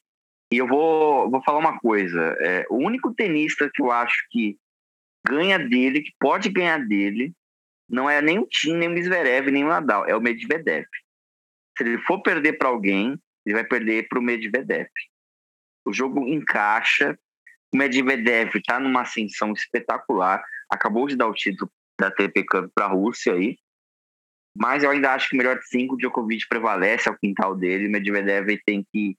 [0.53, 4.57] E eu vou, vou falar uma coisa: é, o único tenista que eu acho que
[5.28, 7.34] ganha dele, que pode ganhar dele,
[7.89, 10.86] não é nem o Tim, nem o Zverev, nem o Nadal, é o Medvedev.
[11.77, 14.89] Se ele for perder para alguém, ele vai perder para o Medvedev.
[15.86, 17.17] O jogo encaixa,
[17.73, 22.86] o Medvedev está numa ascensão espetacular, acabou de dar o título da TP Cup para
[22.86, 23.57] a Rússia aí,
[24.57, 27.91] mas eu ainda acho que o melhor de cinco, Djokovic prevalece ao quintal dele, o
[27.91, 29.17] Medvedev tem que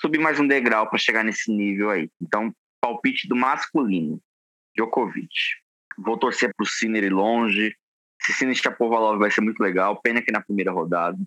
[0.00, 2.10] subir mais um degrau para chegar nesse nível aí.
[2.20, 4.20] Então, palpite do masculino,
[4.76, 5.32] Djokovic.
[5.96, 7.76] Vou torcer para o Sinner longe.
[8.24, 10.00] Se Sinner Chapovalov vai ser muito legal.
[10.00, 11.18] Pena que na primeira rodada.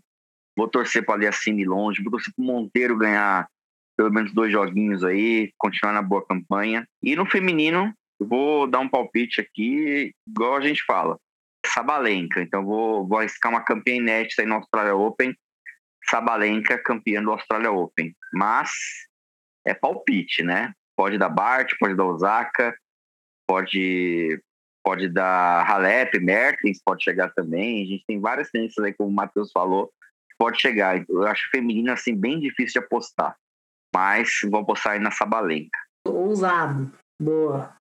[0.55, 2.01] Vou torcer para Aliassine ir longe.
[2.01, 3.47] Vou torcer para o Monteiro ganhar
[3.97, 6.85] pelo menos dois joguinhos aí, continuar na boa campanha.
[7.01, 11.17] E no feminino, eu vou dar um palpite aqui, igual a gente fala.
[11.65, 12.41] Sabalenka.
[12.41, 15.35] Então vou, vou arriscar uma campeã inédita aí no Australia Open
[16.09, 18.15] Sabalenka campeã do Australia Open.
[18.33, 18.71] Mas
[19.65, 20.73] é palpite, né?
[20.95, 22.77] Pode dar Bart, pode dar Osaka,
[23.47, 24.41] pode,
[24.85, 27.81] pode dar Halep, Mertens, pode chegar também.
[27.81, 29.91] A gente tem várias tendências aí, como o Matheus falou,
[30.37, 31.03] pode chegar.
[31.09, 33.35] Eu acho feminina assim bem difícil de apostar.
[33.93, 35.79] Mas vou apostar aí na Sabalenka.
[36.07, 36.91] Ousado.
[37.19, 37.73] Boa.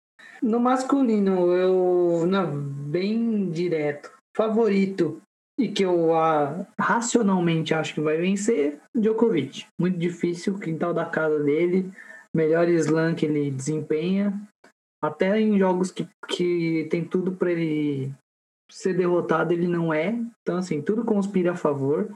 [0.40, 2.26] No masculino, eu.
[2.26, 4.12] Não, bem direto.
[4.36, 5.20] Favorito
[5.58, 9.66] e que eu ah, racionalmente acho que vai vencer, Djokovic.
[9.78, 11.90] Muito difícil, quintal da casa dele,
[12.34, 14.32] melhor slam que ele desempenha,
[15.02, 18.14] até em jogos que, que tem tudo para ele
[18.70, 20.16] ser derrotado, ele não é.
[20.40, 22.08] Então, assim, tudo conspira a favor.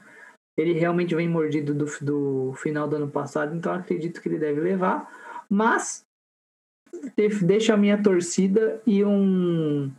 [0.56, 4.60] Ele realmente vem mordido do, do final do ano passado, então acredito que ele deve
[4.60, 5.10] levar.
[5.50, 6.06] Mas
[7.42, 9.92] deixa a minha torcida e um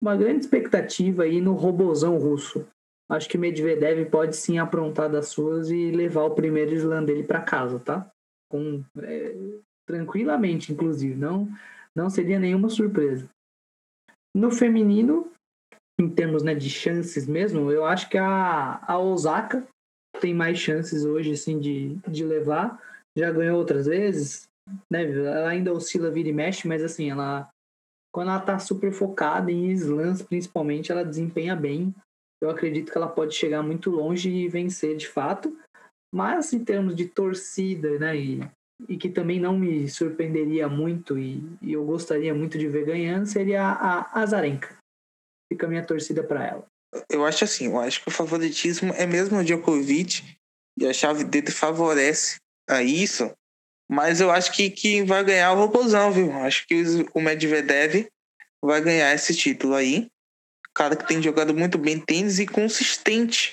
[0.00, 2.66] uma grande expectativa aí no robozão russo.
[3.08, 7.40] Acho que Medvedev pode sim aprontar das suas e levar o primeiro slam dele para
[7.40, 8.10] casa, tá?
[8.50, 9.34] Com, é,
[9.86, 11.14] tranquilamente, inclusive.
[11.14, 11.48] Não,
[11.94, 13.28] não seria nenhuma surpresa.
[14.36, 15.30] No feminino,
[16.00, 19.66] em termos né, de chances mesmo, eu acho que a, a Osaka
[20.20, 22.82] tem mais chances hoje assim, de, de levar.
[23.16, 24.48] Já ganhou outras vezes,
[24.90, 25.04] né?
[25.04, 27.48] Ela ainda oscila, vira e mexe, mas assim, ela
[28.14, 31.92] quando ela está super focada em slams, principalmente, ela desempenha bem.
[32.40, 35.58] Eu acredito que ela pode chegar muito longe e vencer de fato.
[36.14, 38.40] Mas em termos de torcida, né, e,
[38.88, 43.26] e que também não me surpreenderia muito e, e eu gostaria muito de ver ganhando,
[43.26, 44.76] seria a, Azarenka.
[45.52, 46.66] Fica a minha torcida para ela.
[47.10, 50.36] Eu acho assim, eu acho que o favoritismo é mesmo o Djokovic
[50.78, 52.36] e a chave dele favorece
[52.68, 53.32] a isso,
[53.88, 56.32] mas eu acho que, que vai ganhar o Robozão, viu?
[56.32, 58.06] Acho que o Medvedev
[58.62, 60.08] vai ganhar esse título aí.
[60.74, 63.52] Cara que tem jogado muito bem tênis e consistente.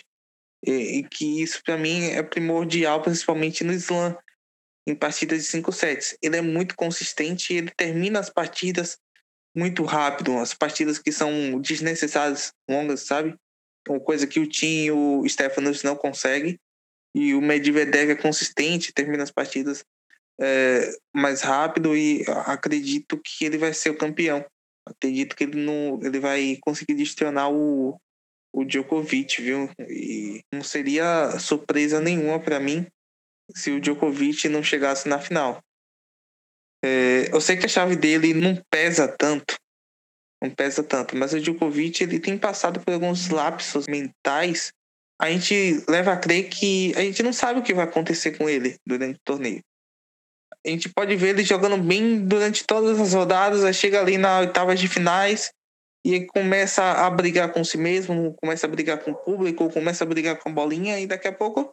[0.66, 4.16] E, e que isso para mim é primordial, principalmente no slam,
[4.88, 6.18] em partidas de 5 sets.
[6.22, 8.98] Ele é muito consistente e ele termina as partidas
[9.56, 10.38] muito rápido.
[10.38, 13.36] As partidas que são desnecessárias, longas, sabe?
[13.88, 16.60] Uma coisa que o Tim e o Stefanos não conseguem.
[17.14, 19.84] E o Medvedev é consistente, termina as partidas
[20.40, 24.46] é, mais rápido e acredito que ele vai ser o campeão.
[24.88, 28.00] Acredito que ele não, ele vai conseguir destronar o,
[28.54, 29.70] o Djokovic, viu?
[29.80, 32.88] E não seria surpresa nenhuma para mim
[33.56, 35.62] se o Djokovic não chegasse na final.
[36.84, 39.56] É, eu sei que a chave dele não pesa tanto,
[40.42, 44.72] não pesa tanto, mas o Djokovic ele tem passado por alguns lapsos mentais.
[45.22, 48.50] A gente leva a crer que a gente não sabe o que vai acontecer com
[48.50, 49.62] ele durante o torneio
[50.66, 54.40] a gente pode ver ele jogando bem durante todas as rodadas, aí chega ali na
[54.40, 55.52] oitava de finais
[56.06, 60.08] e começa a brigar com si mesmo, começa a brigar com o público, começa a
[60.08, 61.72] brigar com a bolinha e daqui a pouco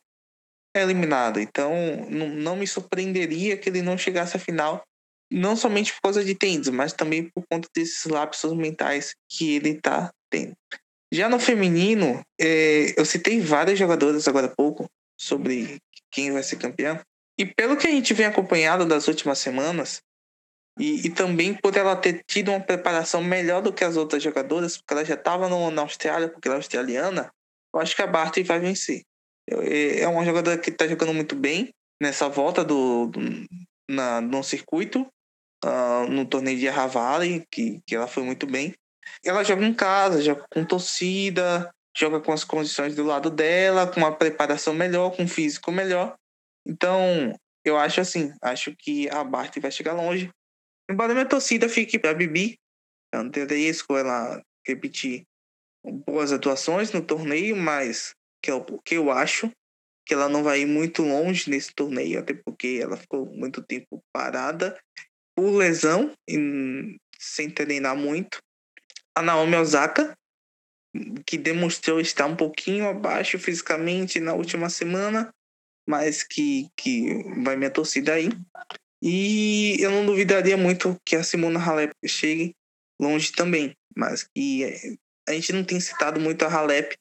[0.79, 1.41] é eliminado.
[1.41, 1.73] Então
[2.09, 4.83] não, não me surpreenderia que ele não chegasse à final
[5.31, 9.75] não somente por causa de tênis, mas também por conta desses lapsos mentais que ele
[9.75, 10.57] tá tendo.
[11.13, 14.87] Já no feminino, é, eu citei várias jogadoras agora há pouco
[15.19, 15.79] sobre
[16.11, 17.01] quem vai ser campeão.
[17.39, 20.01] E pelo que a gente vem acompanhado das últimas semanas,
[20.79, 24.77] e, e, também por ela ter tido uma preparação melhor do que as outras jogadoras,
[24.77, 27.33] porque ela já estava na Austrália, porque ela é australiana,
[27.75, 29.03] eu acho que a Barty vai vencer.
[29.51, 31.71] É, uma jogadora que está jogando muito bem
[32.01, 33.21] nessa volta do, do
[33.89, 35.07] na, no circuito,
[35.65, 38.75] uh, no torneio de Arravale, que, que ela foi muito bem.
[39.25, 44.01] Ela joga em casa, joga com torcida, joga com as condições do lado dela, com
[44.01, 46.15] uma preparação melhor, com um físico melhor.
[46.67, 47.35] Então,
[47.65, 50.31] eu acho assim, acho que a Bart vai chegar longe.
[50.91, 52.59] Embora minha torcida fique para Bibi,
[53.13, 55.25] eu não teria risco ela repetir
[56.07, 59.51] boas atuações no torneio, mas que eu, que eu acho
[60.07, 64.03] que ela não vai ir muito longe nesse torneio, até porque ela ficou muito tempo
[64.11, 64.79] parada
[65.37, 68.39] por lesão e sem treinar muito.
[69.15, 70.17] A Naomi Osaka,
[71.27, 75.31] que demonstrou estar um pouquinho abaixo fisicamente na última semana,
[75.87, 78.31] mas que, que vai minha torcida aí.
[79.03, 82.55] E eu não duvidaria muito que a Simona Halep chegue
[83.01, 84.65] longe também, mas que
[85.29, 86.97] a gente não tem citado muito a Halep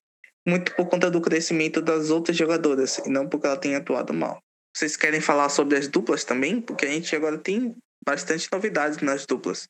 [0.47, 4.41] muito por conta do crescimento das outras jogadoras e não porque ela tenha atuado mal.
[4.73, 6.61] Vocês querem falar sobre as duplas também?
[6.61, 7.75] Porque a gente agora tem
[8.05, 9.67] bastante novidades nas duplas.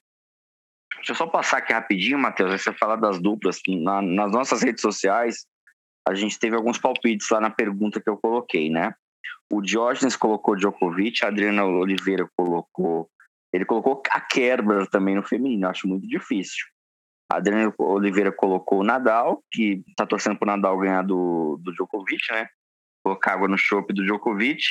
[0.97, 3.59] Deixa eu só passar aqui rapidinho, Matheus, você falar das duplas.
[3.67, 5.45] Na, nas nossas redes sociais,
[6.07, 8.93] a gente teve alguns palpites lá na pergunta que eu coloquei, né?
[9.51, 13.09] O Diógenes colocou Djokovic, a Adriana Oliveira colocou.
[13.51, 16.65] Ele colocou a Kerber também no feminino, acho muito difícil.
[17.29, 22.31] A Adriana Oliveira colocou o Nadal, que tá torcendo pro Nadal ganhar do, do Djokovic,
[22.31, 22.47] né?
[23.03, 24.63] Colocar água no chope do Djokovic.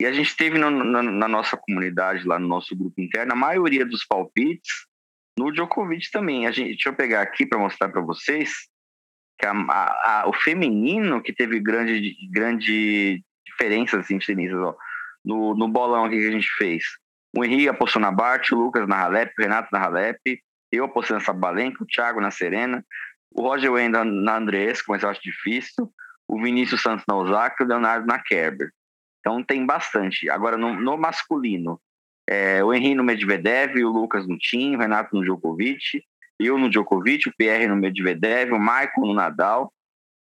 [0.00, 3.36] E a gente teve no, na, na, nossa comunidade, lá no nosso grupo interno, a
[3.36, 4.86] maioria dos palpites
[5.38, 6.46] no Djokovic também.
[6.46, 8.68] A gente, deixa eu pegar aqui para mostrar para vocês
[9.38, 14.74] que a, a, a, o feminino que teve grande, grande diferença assim, de ó.
[15.24, 16.84] No, no bolão que a gente fez.
[17.36, 20.18] O Henrique apostou na Bart, o Lucas na Halep, o Renato na Halep,
[20.76, 22.84] eu apostei na Sabalenka, o Thiago na Serena,
[23.30, 25.90] o Roger Wenda na Andresco, mas eu acho difícil,
[26.28, 28.70] o Vinícius Santos na Osaka e o Leonardo na Kerber.
[29.20, 30.28] Então tem bastante.
[30.28, 31.80] Agora, no, no masculino,
[32.28, 36.02] é, o Henrique no Medvedev, o Lucas no Tim, o Renato no Djokovic,
[36.38, 39.72] eu no Djokovic, o Pierre no Medvedev, o Michael no Nadal,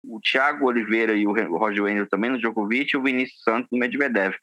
[0.04, 3.78] o Thiago Oliveira e o Roger Wendel também no Djokovic e o Vinícius Santos no
[3.78, 4.36] Medvedev.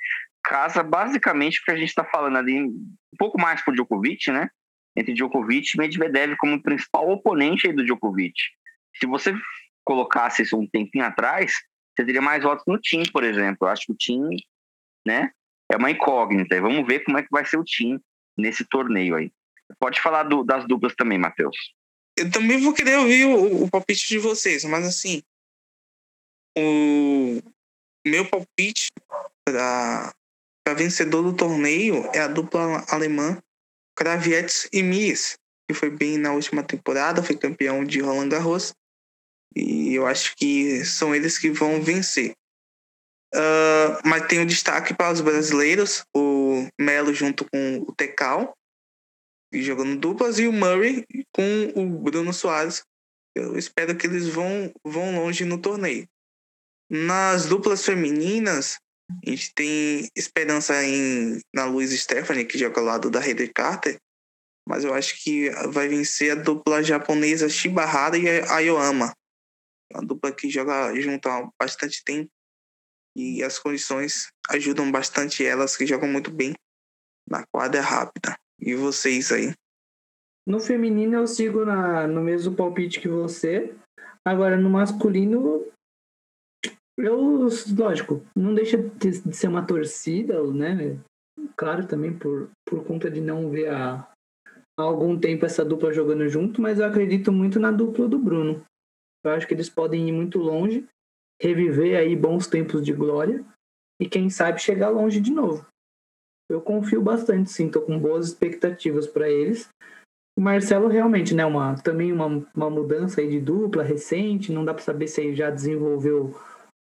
[0.43, 2.87] Casa basicamente o que a gente está falando ali, um
[3.19, 4.49] pouco mais para o Djokovic, né?
[4.97, 8.35] Entre Djokovic e Medvedev como principal oponente do Djokovic.
[8.97, 9.35] Se você
[9.85, 11.53] colocasse isso um tempinho atrás,
[11.95, 13.67] você teria mais votos no Tim, por exemplo.
[13.67, 14.21] Eu acho que o Tim,
[15.07, 15.31] né,
[15.71, 16.61] é uma incógnita.
[16.61, 18.01] Vamos ver como é que vai ser o Tim
[18.37, 19.31] nesse torneio aí.
[19.79, 21.57] Pode falar do, das duplas também, Matheus.
[22.17, 25.23] Eu também vou querer ouvir o, o palpite de vocês, mas assim,
[26.57, 27.41] o
[28.07, 28.89] meu palpite
[29.45, 30.15] para
[30.77, 33.43] vencedor do torneio é a dupla alemã
[33.95, 35.39] Kravietz e Mies,
[35.69, 38.75] que foi bem na última temporada, foi campeão de Roland Garros.
[39.57, 42.35] E eu acho que são eles que vão vencer.
[43.35, 48.57] Uh, mas tem o um destaque para os brasileiros, o Melo junto com o Tecal,
[49.53, 52.83] jogando duplas, e o Murray com o Bruno Soares.
[53.35, 56.07] Eu espero que eles vão, vão longe no torneio.
[56.89, 58.79] Nas duplas femininas,
[59.11, 63.99] a gente tem esperança em na Luiz Stephanie, que joga ao lado da Heather Carter,
[64.67, 69.15] mas eu acho que vai vencer a dupla japonesa Shibahara e a.
[69.93, 72.31] Uma dupla que joga junto há bastante tempo
[73.17, 76.55] e as condições ajudam bastante elas, que jogam muito bem
[77.29, 78.37] na quadra rápida.
[78.59, 79.53] E vocês aí?
[80.47, 83.75] No feminino eu sigo na, no mesmo palpite que você.
[84.25, 85.67] Agora no masculino
[86.97, 90.99] eu, lógico, não deixa de ser uma torcida, né?
[91.57, 94.09] Claro, também por, por conta de não ver há,
[94.77, 98.65] algum tempo essa dupla jogando junto, mas eu acredito muito na dupla do Bruno.
[99.25, 100.87] Eu acho que eles podem ir muito longe,
[101.41, 103.45] reviver aí bons tempos de glória
[104.01, 105.67] e quem sabe chegar longe de novo.
[106.51, 109.69] Eu confio bastante, sim, tô com boas expectativas para eles.
[110.37, 114.75] O Marcelo realmente, né, uma também uma, uma mudança aí de dupla recente, não dá
[114.75, 116.35] para saber se ele já desenvolveu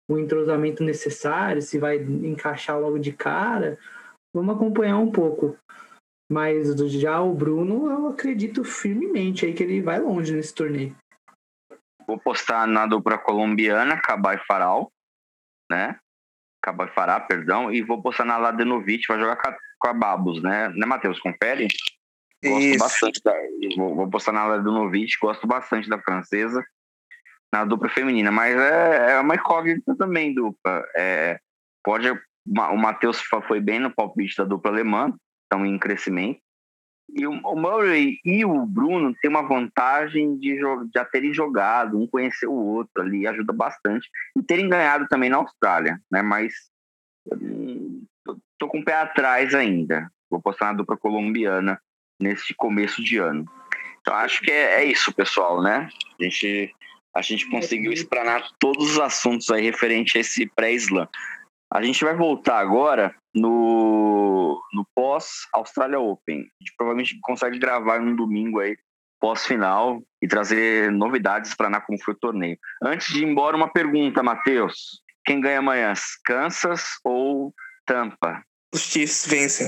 [0.09, 3.79] o entrosamento necessário, se vai encaixar logo de cara.
[4.35, 5.57] Vamos acompanhar um pouco.
[6.31, 10.97] Mas já o Bruno, eu acredito firmemente aí que ele vai longe nesse torneio.
[12.07, 14.91] Vou postar na dupla colombiana, Cabal Faral,
[15.71, 15.99] né?
[16.63, 20.71] Cabal Fará, perdão, e vou postar na Ladenovic, vai jogar com a Babos, né?
[20.71, 21.21] Né, Matheus?
[21.21, 21.69] Confere?
[22.43, 22.79] Gosto Isso.
[22.79, 23.35] bastante da.
[23.77, 26.65] Vou, vou postar na Novich, gosto bastante da francesa
[27.53, 30.85] na dupla feminina, mas é, é uma incógnita também, dupla.
[30.97, 31.41] É,
[31.83, 32.11] pode.
[32.11, 35.13] O Matheus foi bem no palpite da dupla alemã,
[35.45, 36.41] estão em crescimento.
[37.11, 40.59] E o, o Murray e o Bruno têm uma vantagem de
[40.95, 44.09] já terem jogado, um conhecer o outro ali, ajuda bastante.
[44.37, 46.23] E terem ganhado também na Austrália, né?
[46.23, 46.55] Mas
[48.59, 50.11] tô com o pé atrás ainda.
[50.31, 51.81] Vou postar na dupla colombiana
[52.21, 53.47] nesse começo de ano.
[54.01, 55.89] Então acho que é, é isso, pessoal, né?
[56.19, 56.75] A gente,
[57.19, 61.09] a gente conseguiu explanar todos os assuntos aí referente a esse pré-slam.
[61.69, 66.39] A gente vai voltar agora no, no pós-Australia Open.
[66.39, 68.77] A gente provavelmente consegue gravar um domingo aí,
[69.21, 72.57] pós-final, e trazer novidades para na como foi o torneio.
[72.81, 75.03] Antes de ir embora, uma pergunta, Matheus.
[75.25, 75.93] Quem ganha amanhã,
[76.25, 77.53] Kansas ou
[77.85, 78.45] Tampa?
[78.73, 79.67] Os Chiefs vencem.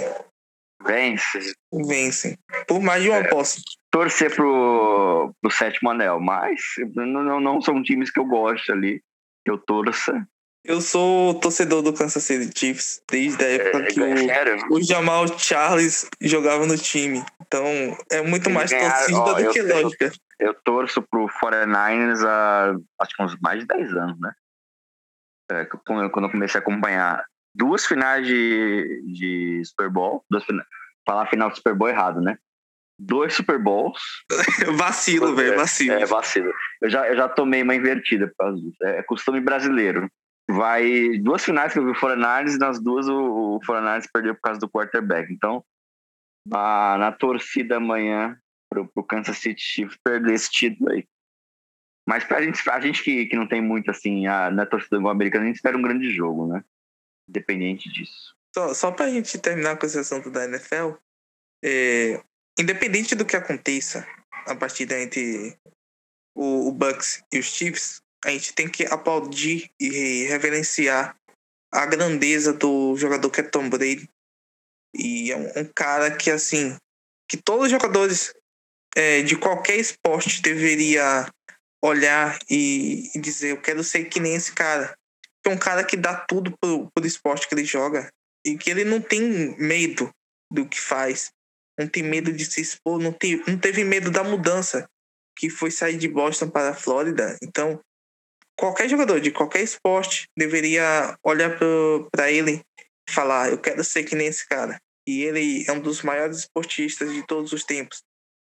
[0.87, 1.55] Vence?
[1.72, 2.39] Vencem.
[2.66, 3.28] Por mais de uma É.
[3.28, 3.62] posse.
[3.91, 6.61] Torcer pro, pro sétimo anel, mas
[6.95, 9.03] não, não, são times que eu gosto ali.
[9.45, 10.26] Que eu torça.
[10.64, 15.26] Eu sou torcedor do Kansas City Chiefs desde a época É, que o, o Jamal
[15.39, 17.24] Charles jogava no time.
[17.41, 17.64] Então
[18.11, 20.12] é muito Eles mais ganharam, torcida ó, do que lógica.
[20.39, 24.33] Eu torço pro 49ers há acho que uns mais de 10 anos, né?
[25.51, 27.24] É, quando eu comecei a acompanhar
[27.55, 30.44] duas finais de, de Super Bowl, duas
[31.07, 32.38] falar final de Super Bowl errado, né?
[32.98, 33.98] Dois Super Bowls.
[34.76, 35.94] Vacilo, velho, vacilo.
[35.94, 36.53] É, vacilo.
[36.82, 38.76] Eu já, eu já tomei uma invertida por causa disso.
[38.82, 40.11] É costume brasileiro.
[40.51, 44.34] Vai duas finais que eu vi o 49ers e nas duas o, o 49ers perdeu
[44.34, 45.32] por causa do quarterback.
[45.32, 45.64] Então,
[46.46, 48.36] na, na torcida amanhã
[48.68, 51.07] pro, pro Kansas City Chiefs perder esse título aí.
[52.07, 55.12] Mas pra gente, pra gente que, que não tem muito assim, a, na torcida igual
[55.12, 56.62] americana, a gente espera um grande jogo, né?
[57.31, 58.35] Independente disso.
[58.53, 60.95] Só, só pra gente terminar com esse assunto da NFL,
[61.64, 62.20] é,
[62.59, 64.07] independente do que aconteça
[64.47, 65.57] a partida entre
[66.35, 71.16] o, o Bucks e os Chiefs, a gente tem que aplaudir e reverenciar
[71.72, 74.09] a grandeza do jogador que é Tom Brady.
[74.95, 76.76] E é um, um cara que, assim,
[77.28, 78.35] que todos os jogadores
[78.97, 81.33] é, de qualquer esporte deveria
[81.83, 84.99] olhar e, e dizer, eu quero ser que nem esse cara.
[85.43, 88.11] Que é um cara que dá tudo pro, pro esporte que ele joga
[88.45, 90.11] e que ele não tem medo
[90.53, 91.30] do que faz,
[91.78, 94.88] não tem medo de se expor, não, tem, não teve medo da mudança
[95.36, 97.38] que foi sair de Boston para a Flórida.
[97.43, 97.80] Então,
[98.59, 101.59] qualquer jogador de qualquer esporte deveria olhar
[102.11, 102.61] para ele
[103.09, 104.78] e falar: Eu quero ser que nem esse cara.
[105.07, 108.03] E ele é um dos maiores esportistas de todos os tempos.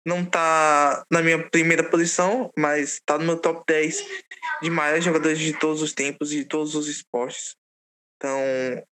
[0.07, 4.07] Não tá na minha primeira posição, mas tá no meu top 10
[4.63, 7.57] de maiores jogadores de todos os tempos e de todos os esportes.
[8.17, 8.39] Então,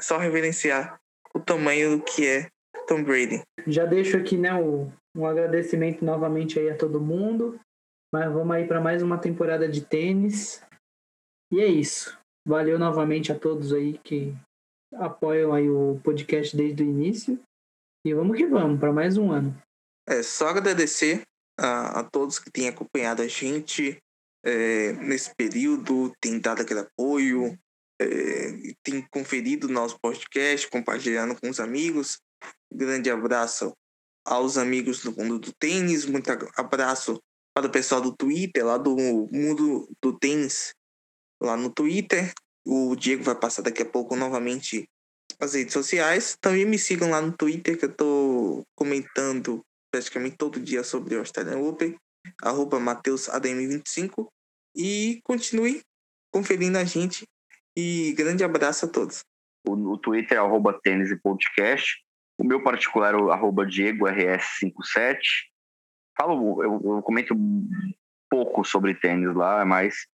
[0.01, 0.99] só reverenciar
[1.33, 2.49] o tamanho do que é
[2.87, 3.43] Tom Brady.
[3.67, 7.59] Já deixo aqui, né, o, um agradecimento novamente aí a todo mundo.
[8.12, 10.62] Mas vamos aí para mais uma temporada de tênis.
[11.53, 12.17] E é isso.
[12.47, 14.35] Valeu novamente a todos aí que
[14.95, 17.41] apoiam aí o podcast desde o início.
[18.07, 19.57] E vamos que vamos para mais um ano.
[20.07, 21.22] É só agradecer
[21.59, 23.98] a, a todos que têm acompanhado a gente
[24.44, 27.59] é, nesse período, tem dado aquele apoio,
[28.00, 32.18] é, tem conferido nosso podcast, compartilhando com os amigos.
[32.72, 33.72] Grande abraço
[34.26, 37.20] aos amigos do mundo do tênis, muito abraço
[37.55, 38.96] para o pessoal do Twitter, lá do
[39.30, 40.74] mundo do tênis,
[41.40, 42.32] lá no Twitter.
[42.66, 44.88] O Diego vai passar daqui a pouco novamente
[45.38, 46.36] as redes sociais.
[46.40, 49.64] Também me sigam lá no Twitter, que eu tô comentando
[49.95, 51.97] praticamente todo dia sobre o Australian Open,
[52.42, 54.26] arroba MatheusADM25.
[54.74, 55.82] E continue
[56.32, 57.24] conferindo a gente.
[57.76, 59.22] E grande abraço a todos.
[59.64, 61.97] O, o Twitter é arroba tênis e podcast.
[62.36, 65.16] O meu particular é o arroba DiegoRS57.
[66.18, 67.36] Falo, eu, eu comento
[68.28, 70.09] pouco sobre tênis lá, é mais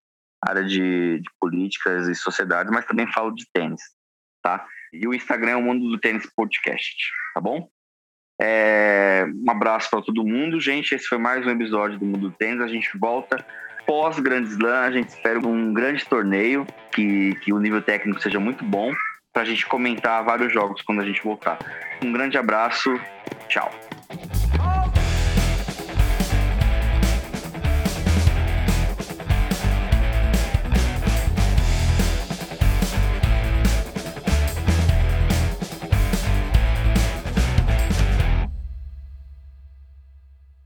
[0.45, 3.81] área de, de políticas e sociedade, mas também falo de tênis,
[4.43, 4.67] tá?
[4.93, 6.97] E o Instagram é o Mundo do Tênis Podcast,
[7.35, 7.69] tá bom?
[8.41, 10.95] É, um abraço para todo mundo, gente.
[10.95, 12.61] Esse foi mais um episódio do Mundo do Tênis.
[12.61, 13.45] A gente volta
[13.87, 14.81] pós Grand Slam.
[14.81, 18.93] A gente espera um grande torneio, que, que o nível técnico seja muito bom,
[19.33, 21.59] para a gente comentar vários jogos quando a gente voltar.
[22.05, 22.91] Um grande abraço,
[23.49, 23.71] tchau.